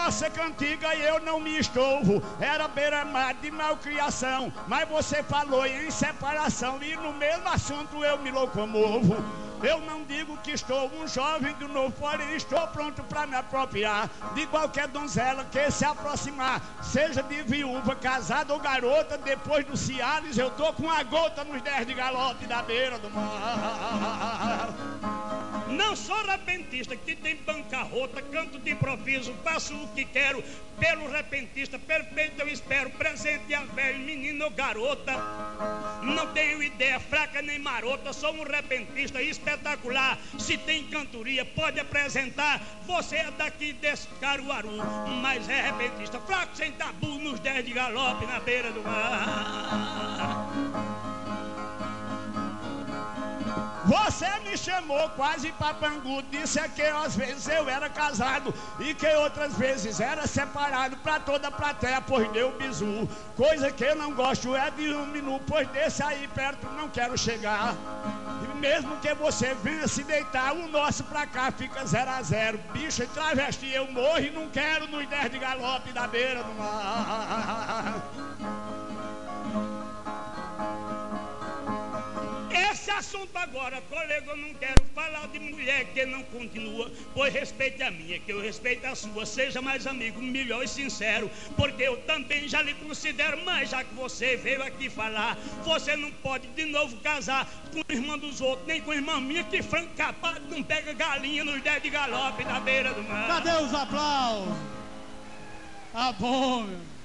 Nossa 0.10 0.28
cantiga 0.28 0.96
eu 0.96 1.20
não 1.20 1.40
me 1.40 1.60
estouvo, 1.60 2.20
era 2.40 2.68
beira-mar 2.68 3.36
de 3.36 3.52
malcriação. 3.52 4.52
Mas 4.68 4.90
você 4.90 5.22
falou 5.22 5.64
em 5.68 5.92
separação 5.92 6.82
e 6.82 6.96
no 6.96 7.14
mesmo 7.14 7.48
assunto 7.48 8.04
eu 8.04 8.18
me 8.18 8.32
locomovo. 8.32 9.16
Eu 9.62 9.80
não 9.82 10.04
digo 10.06 10.36
que 10.38 10.50
estou 10.50 10.90
um 11.00 11.08
jovem 11.08 11.54
do 11.58 11.68
novo, 11.68 11.92
porém 11.92 12.36
estou 12.36 12.60
pronto 12.70 13.04
para 13.04 13.28
me 13.28 13.36
apropriar 13.36 14.10
de 14.34 14.48
qualquer 14.48 14.88
donzela 14.88 15.46
que 15.46 15.70
se 15.70 15.86
aproximar, 15.86 16.60
seja 16.82 17.22
de 17.22 17.44
viúva, 17.44 17.96
casada 17.96 18.52
ou 18.52 18.60
garota. 18.60 19.16
Depois 19.16 19.64
do 19.64 19.78
Cialis, 19.78 20.40
eu 20.40 20.50
tô 20.50 20.74
com 20.74 20.90
a 20.90 21.04
gota 21.04 21.44
nos 21.44 21.62
dez 21.62 21.86
de 21.86 21.94
galope 21.94 22.48
da 22.48 22.64
beira 22.64 22.98
do 22.98 23.12
mar. 23.12 24.70
Não 25.70 25.96
sou 25.96 26.26
repentista 26.26 26.96
que 26.96 27.16
tem 27.16 27.36
bancarrota, 27.38 28.22
canto 28.22 28.60
de 28.60 28.72
improviso, 28.72 29.34
faço 29.44 29.76
o 29.76 29.88
que 29.90 30.06
quero. 30.06 30.44
Pelo 30.80 31.12
repentista, 31.12 31.78
perfeito 31.78 32.42
eu 32.42 32.48
espero, 32.48 32.90
presente 32.92 33.54
a 33.54 33.64
velho, 33.66 34.00
menino 34.00 34.46
ou 34.46 34.52
garota. 34.52 35.14
Não 36.02 36.28
tenho 36.34 36.64
ideia 36.64 37.00
fraca 37.00 37.42
nem 37.42 37.60
marota, 37.60 38.14
sou 38.14 38.34
um 38.34 38.44
repentista 38.44 39.22
espetacular. 39.22 40.18
Se 40.40 40.58
tem 40.58 40.86
cantoria, 40.86 41.46
pode 41.46 41.80
apresentar. 41.80 42.62
Você 42.88 43.18
é 43.18 43.32
daqui 43.38 43.74
desse 43.74 44.08
Caruaru, 44.20 44.72
mas 45.22 45.48
é 45.50 45.62
repentista, 45.62 46.20
fraco 46.22 46.56
sem 46.56 46.72
tabu, 46.72 47.20
nos 47.20 47.40
dez 47.40 47.66
de 47.66 47.74
galope 47.74 48.26
na 48.26 48.40
beira 48.40 48.72
do 48.72 48.82
mar. 48.82 50.99
Você 53.90 54.30
me 54.42 54.56
chamou 54.56 55.10
quase 55.16 55.52
papangu, 55.54 56.22
disse 56.30 56.60
que 56.70 56.84
às 56.84 57.16
vezes 57.16 57.48
eu 57.48 57.68
era 57.68 57.90
casado 57.90 58.54
e 58.80 58.94
que 58.94 59.08
outras 59.16 59.56
vezes 59.56 60.00
era 60.00 60.28
separado 60.28 60.96
pra 60.98 61.20
toda 61.20 61.48
a 61.48 61.52
plateia, 61.52 62.00
pois 62.00 62.32
deu 62.32 62.56
bizu. 62.56 63.10
Coisa 63.36 63.72
que 63.72 63.84
eu 63.84 63.96
não 63.96 64.14
gosto 64.14 64.56
é 64.56 64.70
de 64.70 64.94
um 64.94 65.08
minuto, 65.08 65.44
pois 65.48 65.68
desse 65.70 66.04
aí 66.04 66.30
perto 66.36 66.68
não 66.78 66.88
quero 66.88 67.18
chegar. 67.18 67.74
E 68.44 68.58
mesmo 68.60 68.96
que 68.98 69.12
você 69.16 69.56
venha 69.56 69.88
se 69.88 70.04
deitar, 70.04 70.54
o 70.54 70.68
nosso 70.68 71.04
pra 71.06 71.26
cá 71.26 71.52
fica 71.52 71.84
zero 71.84 72.12
a 72.12 72.22
zero. 72.22 72.60
Bicho 72.72 73.02
e 73.02 73.08
travesti, 73.08 73.72
eu 73.74 73.92
morro 73.92 74.20
e 74.20 74.30
não 74.30 74.50
quero 74.50 74.88
nos 74.88 75.08
10 75.08 75.32
de 75.32 75.40
galope 75.40 75.92
da 75.94 76.08
beira 76.08 76.44
do 76.44 76.54
mar. 76.54 78.04
Esse 82.60 82.92
assunto 82.92 83.36
agora, 83.38 83.82
colega, 83.84 84.32
eu 84.32 84.38
não 84.38 84.54
quero 84.54 84.84
falar 84.94 85.28
de 85.28 85.40
mulher 85.40 85.86
que 85.94 86.06
não 86.06 86.22
continua, 86.24 86.92
pois 87.14 87.34
respeite 87.34 87.82
a 87.82 87.90
minha, 87.90 88.20
que 88.20 88.32
eu 88.32 88.42
respeito 88.42 88.86
a 88.86 88.96
sua, 88.96 89.26
seja 89.26 89.62
mais 89.62 89.88
amigo, 89.88 90.22
melhor 90.22 90.64
e 90.64 90.68
sincero, 90.68 91.32
porque 91.56 91.84
eu 91.84 91.98
também 92.02 92.50
já 92.50 92.62
lhe 92.62 92.74
considero, 92.74 93.40
mas 93.46 93.70
já 93.70 93.84
que 93.84 93.94
você 93.94 94.36
veio 94.36 94.62
aqui 94.62 94.90
falar, 94.90 95.38
você 95.64 95.96
não 95.96 96.12
pode 96.12 96.48
de 96.48 96.66
novo 96.66 96.98
casar 96.98 97.48
com 97.72 97.82
irmã 97.94 98.18
dos 98.18 98.42
outros, 98.42 98.68
nem 98.68 98.82
com 98.82 98.94
irmã 98.94 99.22
minha, 99.22 99.44
que 99.46 99.62
franco 99.64 99.94
capaz 99.96 100.42
não 100.50 100.62
pega 100.62 100.92
galinha 100.94 101.46
nos 101.46 101.62
dez 101.62 101.82
de 101.82 101.90
galope 101.90 102.44
na 102.44 102.60
beira 102.60 102.94
do 102.94 103.04
mar. 103.04 103.28
Cadê 103.28 103.52
os 103.64 103.74
aplausos? 103.74 104.58
Tá 105.94 106.12
bom, 106.12 106.64
meu. 106.64 106.99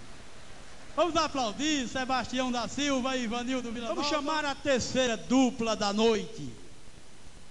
Vamos 0.97 1.17
aplaudir 1.17 1.89
Sebastião 1.89 2.53
da 2.53 2.69
Silva 2.69 3.17
e 3.17 3.25
Ivanildo 3.25 3.73
Vila 3.73 3.89
Vamos 3.89 4.07
chamar 4.07 4.45
a 4.45 4.55
terceira 4.55 5.17
dupla 5.17 5.75
da 5.75 5.93
noite. 5.93 6.49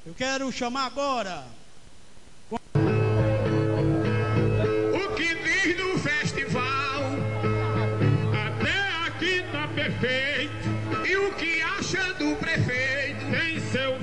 Eu 0.06 0.14
quero 0.14 0.50
chamar 0.52 0.86
agora. 0.86 1.44
O 4.94 5.16
que 5.16 5.36
diz 5.36 5.78
do 5.78 6.00
festival? 6.00 7.02
Até 8.46 9.08
aqui 9.08 9.44
tá 9.52 9.68
perfeito. 9.68 11.06
E 11.06 11.18
o 11.18 11.34
que 11.34 11.62
acha 11.62 12.14
do 12.14 12.38
prefeito? 12.38 13.20
Tem 13.30 13.60
seu 13.72 14.00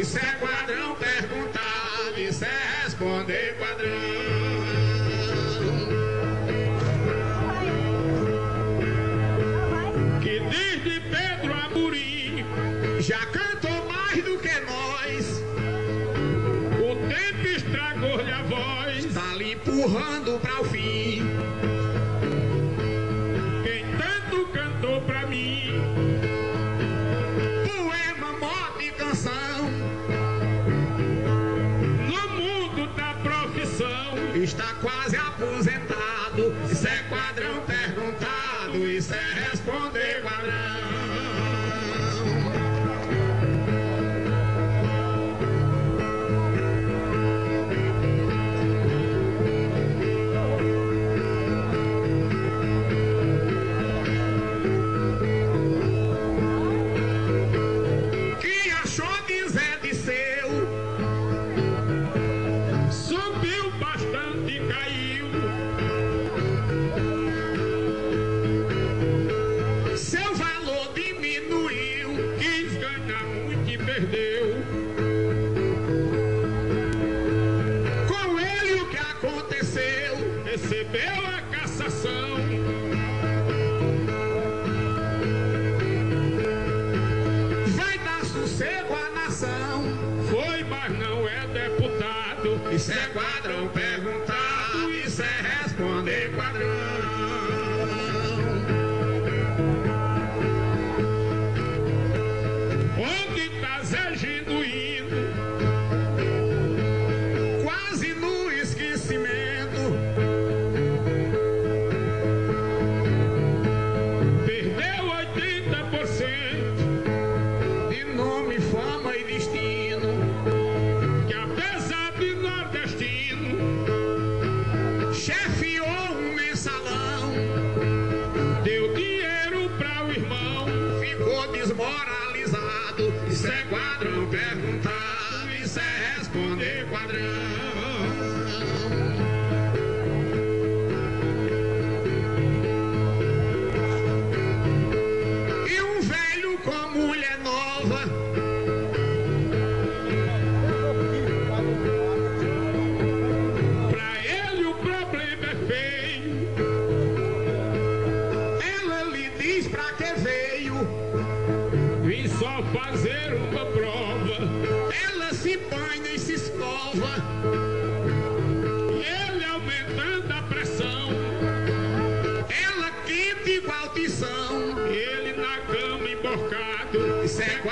Isso 0.00 0.16
é 0.16 0.32
quadrão 0.40 0.94
perguntar. 0.94 2.18
Isso 2.18 2.42
é 2.42 2.82
responder 2.84 3.54
quadrão. 3.58 3.90
que 10.22 10.40
desde 10.40 11.00
Pedro 11.00 11.52
Amorim 11.52 12.46
já 12.98 13.18
cantou 13.26 13.86
mais 13.92 14.24
do 14.24 14.38
que 14.38 14.60
nós. 14.60 15.42
O 16.80 16.96
tempo 17.06 17.46
estragou-lhe 17.46 18.32
a 18.32 18.42
voz, 18.44 19.04
tá 19.12 19.34
lhe 19.36 19.52
empurrando 19.52 20.40
para 20.40 20.62
o 20.62 20.64
fim. 20.64 20.89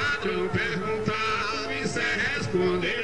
Quadrão 0.08 0.48
perguntado. 0.48 1.72
Isso 1.82 1.98
é 1.98 2.14
responder 2.34 2.97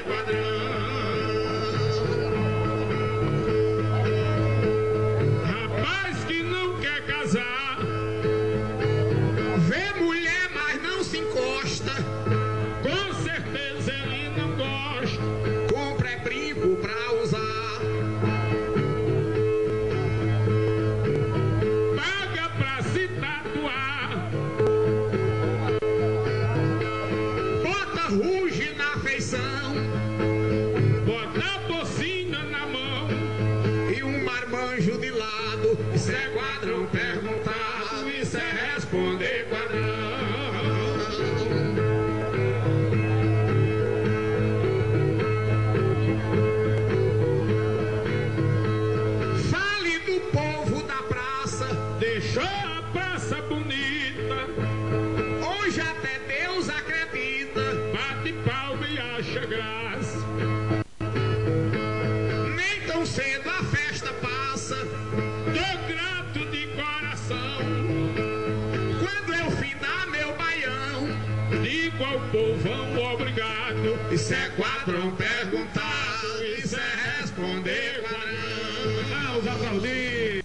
povão 72.64 73.12
obrigado. 73.12 73.98
Isso 74.10 74.32
é 74.32 74.48
quadrão 74.56 75.14
perguntado. 75.14 76.44
Isso 76.58 76.76
é 76.76 77.20
responder 77.20 78.02
quadrão. 78.02 79.42
Vamos 79.42 79.46
aplaudir. 79.48 80.44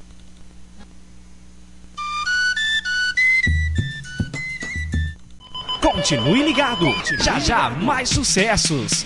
Continue 5.82 6.43
ligado. 6.43 6.86
Já 7.24 7.39
já 7.39 7.70
mais 7.70 8.09
sucessos. 8.09 9.05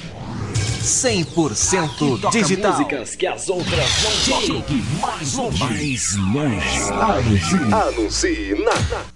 100% 0.82 2.30
digital. 2.32 2.74
músicas 2.74 3.16
que 3.16 3.26
as 3.26 3.48
outras 3.48 3.90
não 4.04 4.12
tocam. 4.36 4.62
Chegue 4.68 4.84
mais 5.00 5.34
longe. 5.36 5.64
Mais 5.64 6.90
longe. 6.90 7.56
Anuncie, 7.62 7.74
anuncie 7.74 8.56
na 8.66 9.13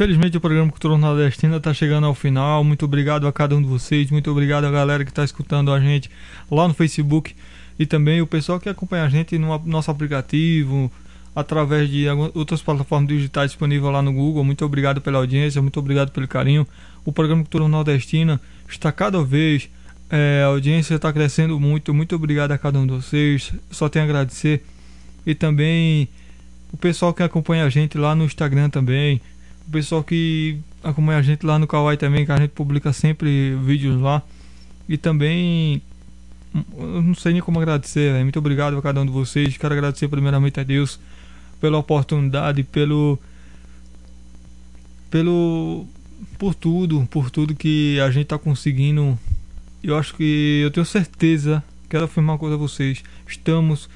Infelizmente 0.00 0.34
o 0.34 0.40
programa 0.40 0.70
Cultura 0.70 0.96
Nordestina 0.96 1.58
está 1.58 1.74
chegando 1.74 2.06
ao 2.06 2.14
final. 2.14 2.64
Muito 2.64 2.86
obrigado 2.86 3.26
a 3.26 3.32
cada 3.34 3.54
um 3.54 3.60
de 3.60 3.68
vocês. 3.68 4.10
Muito 4.10 4.30
obrigado 4.30 4.64
a 4.64 4.70
galera 4.70 5.04
que 5.04 5.10
está 5.10 5.22
escutando 5.22 5.70
a 5.70 5.78
gente 5.78 6.10
lá 6.50 6.66
no 6.66 6.72
Facebook 6.72 7.36
e 7.78 7.84
também 7.84 8.22
o 8.22 8.26
pessoal 8.26 8.58
que 8.58 8.70
acompanha 8.70 9.04
a 9.04 9.10
gente 9.10 9.36
no 9.36 9.58
nosso 9.66 9.90
aplicativo, 9.90 10.90
através 11.36 11.90
de 11.90 12.06
outras 12.32 12.62
plataformas 12.62 13.10
digitais 13.10 13.50
disponíveis 13.50 13.92
lá 13.92 14.00
no 14.00 14.10
Google. 14.10 14.42
Muito 14.42 14.64
obrigado 14.64 15.02
pela 15.02 15.18
audiência, 15.18 15.60
muito 15.60 15.78
obrigado 15.78 16.10
pelo 16.12 16.26
carinho. 16.26 16.66
O 17.04 17.12
programa 17.12 17.42
Cultura 17.42 17.68
Nordestina 17.68 18.40
está 18.70 18.90
cada 18.90 19.22
vez, 19.22 19.68
é, 20.08 20.40
a 20.42 20.46
audiência 20.46 20.94
está 20.94 21.12
crescendo 21.12 21.60
muito. 21.60 21.92
Muito 21.92 22.16
obrigado 22.16 22.52
a 22.52 22.56
cada 22.56 22.78
um 22.78 22.86
de 22.86 22.94
vocês. 22.94 23.52
Só 23.70 23.86
tenho 23.86 24.06
a 24.06 24.08
agradecer. 24.08 24.64
E 25.26 25.34
também 25.34 26.08
o 26.72 26.78
pessoal 26.78 27.12
que 27.12 27.22
acompanha 27.22 27.66
a 27.66 27.68
gente 27.68 27.98
lá 27.98 28.14
no 28.14 28.24
Instagram 28.24 28.70
também. 28.70 29.20
O 29.66 29.70
pessoal 29.70 30.02
que 30.02 30.58
acompanha 30.82 31.18
a 31.18 31.22
gente 31.22 31.44
lá 31.44 31.58
no 31.58 31.66
Kawaii 31.66 31.96
também, 31.96 32.24
que 32.24 32.32
a 32.32 32.38
gente 32.38 32.50
publica 32.50 32.92
sempre 32.92 33.54
vídeos 33.62 34.00
lá. 34.00 34.22
E 34.88 34.96
também. 34.96 35.82
Não 36.76 37.14
sei 37.14 37.32
nem 37.32 37.40
como 37.40 37.60
agradecer, 37.60 38.12
véio. 38.12 38.24
muito 38.24 38.38
obrigado 38.38 38.76
a 38.76 38.82
cada 38.82 39.00
um 39.00 39.06
de 39.06 39.12
vocês. 39.12 39.56
Quero 39.56 39.72
agradecer 39.72 40.08
primeiramente 40.08 40.58
a 40.58 40.64
Deus 40.64 40.98
pela 41.60 41.78
oportunidade, 41.78 42.64
pelo. 42.64 43.18
pelo. 45.10 45.86
por 46.38 46.54
tudo, 46.54 47.06
por 47.10 47.30
tudo 47.30 47.54
que 47.54 48.00
a 48.00 48.10
gente 48.10 48.26
tá 48.26 48.38
conseguindo. 48.38 49.18
Eu 49.82 49.96
acho 49.96 50.14
que. 50.14 50.60
eu 50.64 50.70
tenho 50.70 50.84
certeza, 50.84 51.62
quero 51.88 52.04
afirmar 52.04 52.32
uma 52.32 52.38
coisa 52.38 52.56
a 52.56 52.58
vocês. 52.58 53.02
Estamos 53.28 53.88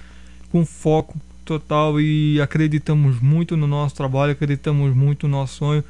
com 0.50 0.64
foco 0.64 1.18
total 1.44 2.00
e 2.00 2.40
acreditamos 2.40 3.20
muito 3.20 3.56
no 3.56 3.66
nosso 3.66 3.94
trabalho, 3.94 4.32
acreditamos 4.32 4.94
muito 4.94 5.28
no 5.28 5.38
nosso 5.38 5.56
sonho 5.56 5.84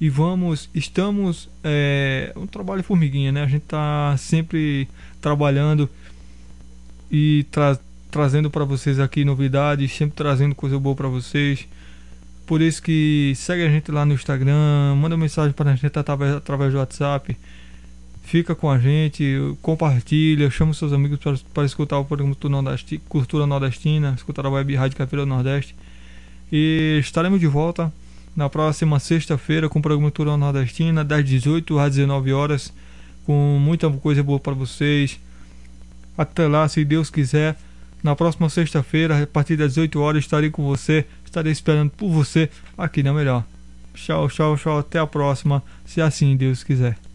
e 0.00 0.08
vamos, 0.08 0.70
estamos 0.74 1.48
é 1.64 2.32
um 2.36 2.46
trabalho 2.46 2.84
formiguinha, 2.84 3.32
né? 3.32 3.42
A 3.42 3.48
gente 3.48 3.62
tá 3.62 4.14
sempre 4.16 4.88
trabalhando 5.20 5.88
e 7.10 7.44
tra 7.50 7.78
trazendo 8.10 8.50
para 8.50 8.64
vocês 8.64 8.98
aqui 8.98 9.22
novidades, 9.24 9.92
sempre 9.92 10.16
trazendo 10.16 10.54
coisa 10.54 10.78
boa 10.78 10.96
para 10.96 11.08
vocês. 11.08 11.68
Por 12.46 12.62
isso 12.62 12.82
que 12.82 13.34
segue 13.36 13.62
a 13.62 13.68
gente 13.68 13.92
lá 13.92 14.06
no 14.06 14.14
Instagram, 14.14 14.94
manda 14.96 15.16
mensagem 15.16 15.52
para 15.52 15.72
a 15.72 15.74
gente 15.74 15.98
através, 15.98 16.34
através 16.34 16.72
do 16.72 16.78
WhatsApp. 16.78 17.36
Fica 18.28 18.54
com 18.54 18.70
a 18.70 18.78
gente, 18.78 19.24
compartilha, 19.62 20.50
chama 20.50 20.74
seus 20.74 20.92
amigos 20.92 21.18
para, 21.18 21.34
para 21.54 21.64
escutar 21.64 21.98
o 21.98 22.04
programa 22.04 22.34
Cultura 22.34 22.60
Nordesti- 22.60 22.98
Cultura 23.08 23.46
Nordestina, 23.46 24.12
escutar 24.14 24.44
a 24.44 24.50
web 24.50 24.74
Rádio 24.76 24.98
Caveira 24.98 25.24
do 25.24 25.28
Nordeste. 25.30 25.74
E 26.52 26.98
estaremos 27.00 27.40
de 27.40 27.46
volta 27.46 27.90
na 28.36 28.50
próxima 28.50 29.00
sexta-feira 29.00 29.66
com 29.70 29.78
o 29.78 29.82
programa 29.82 30.10
Tural 30.10 30.36
Nordestina, 30.36 31.02
das 31.02 31.24
18 31.24 31.78
às 31.78 31.94
19 31.94 32.30
horas, 32.34 32.70
com 33.24 33.58
muita 33.58 33.90
coisa 33.90 34.22
boa 34.22 34.38
para 34.38 34.52
vocês. 34.52 35.18
Até 36.16 36.46
lá, 36.46 36.68
se 36.68 36.84
Deus 36.84 37.08
quiser. 37.08 37.56
Na 38.02 38.14
próxima 38.14 38.50
sexta-feira, 38.50 39.22
a 39.22 39.26
partir 39.26 39.56
das 39.56 39.70
18 39.70 39.98
horas, 40.00 40.24
estarei 40.24 40.50
com 40.50 40.64
você. 40.64 41.06
Estarei 41.24 41.50
esperando 41.50 41.90
por 41.92 42.10
você 42.10 42.50
aqui 42.76 43.02
na 43.02 43.14
Melhor. 43.14 43.42
Tchau, 43.94 44.28
tchau, 44.28 44.54
tchau. 44.58 44.78
Até 44.78 44.98
a 44.98 45.06
próxima, 45.06 45.62
se 45.86 46.02
assim 46.02 46.36
Deus 46.36 46.62
quiser. 46.62 47.07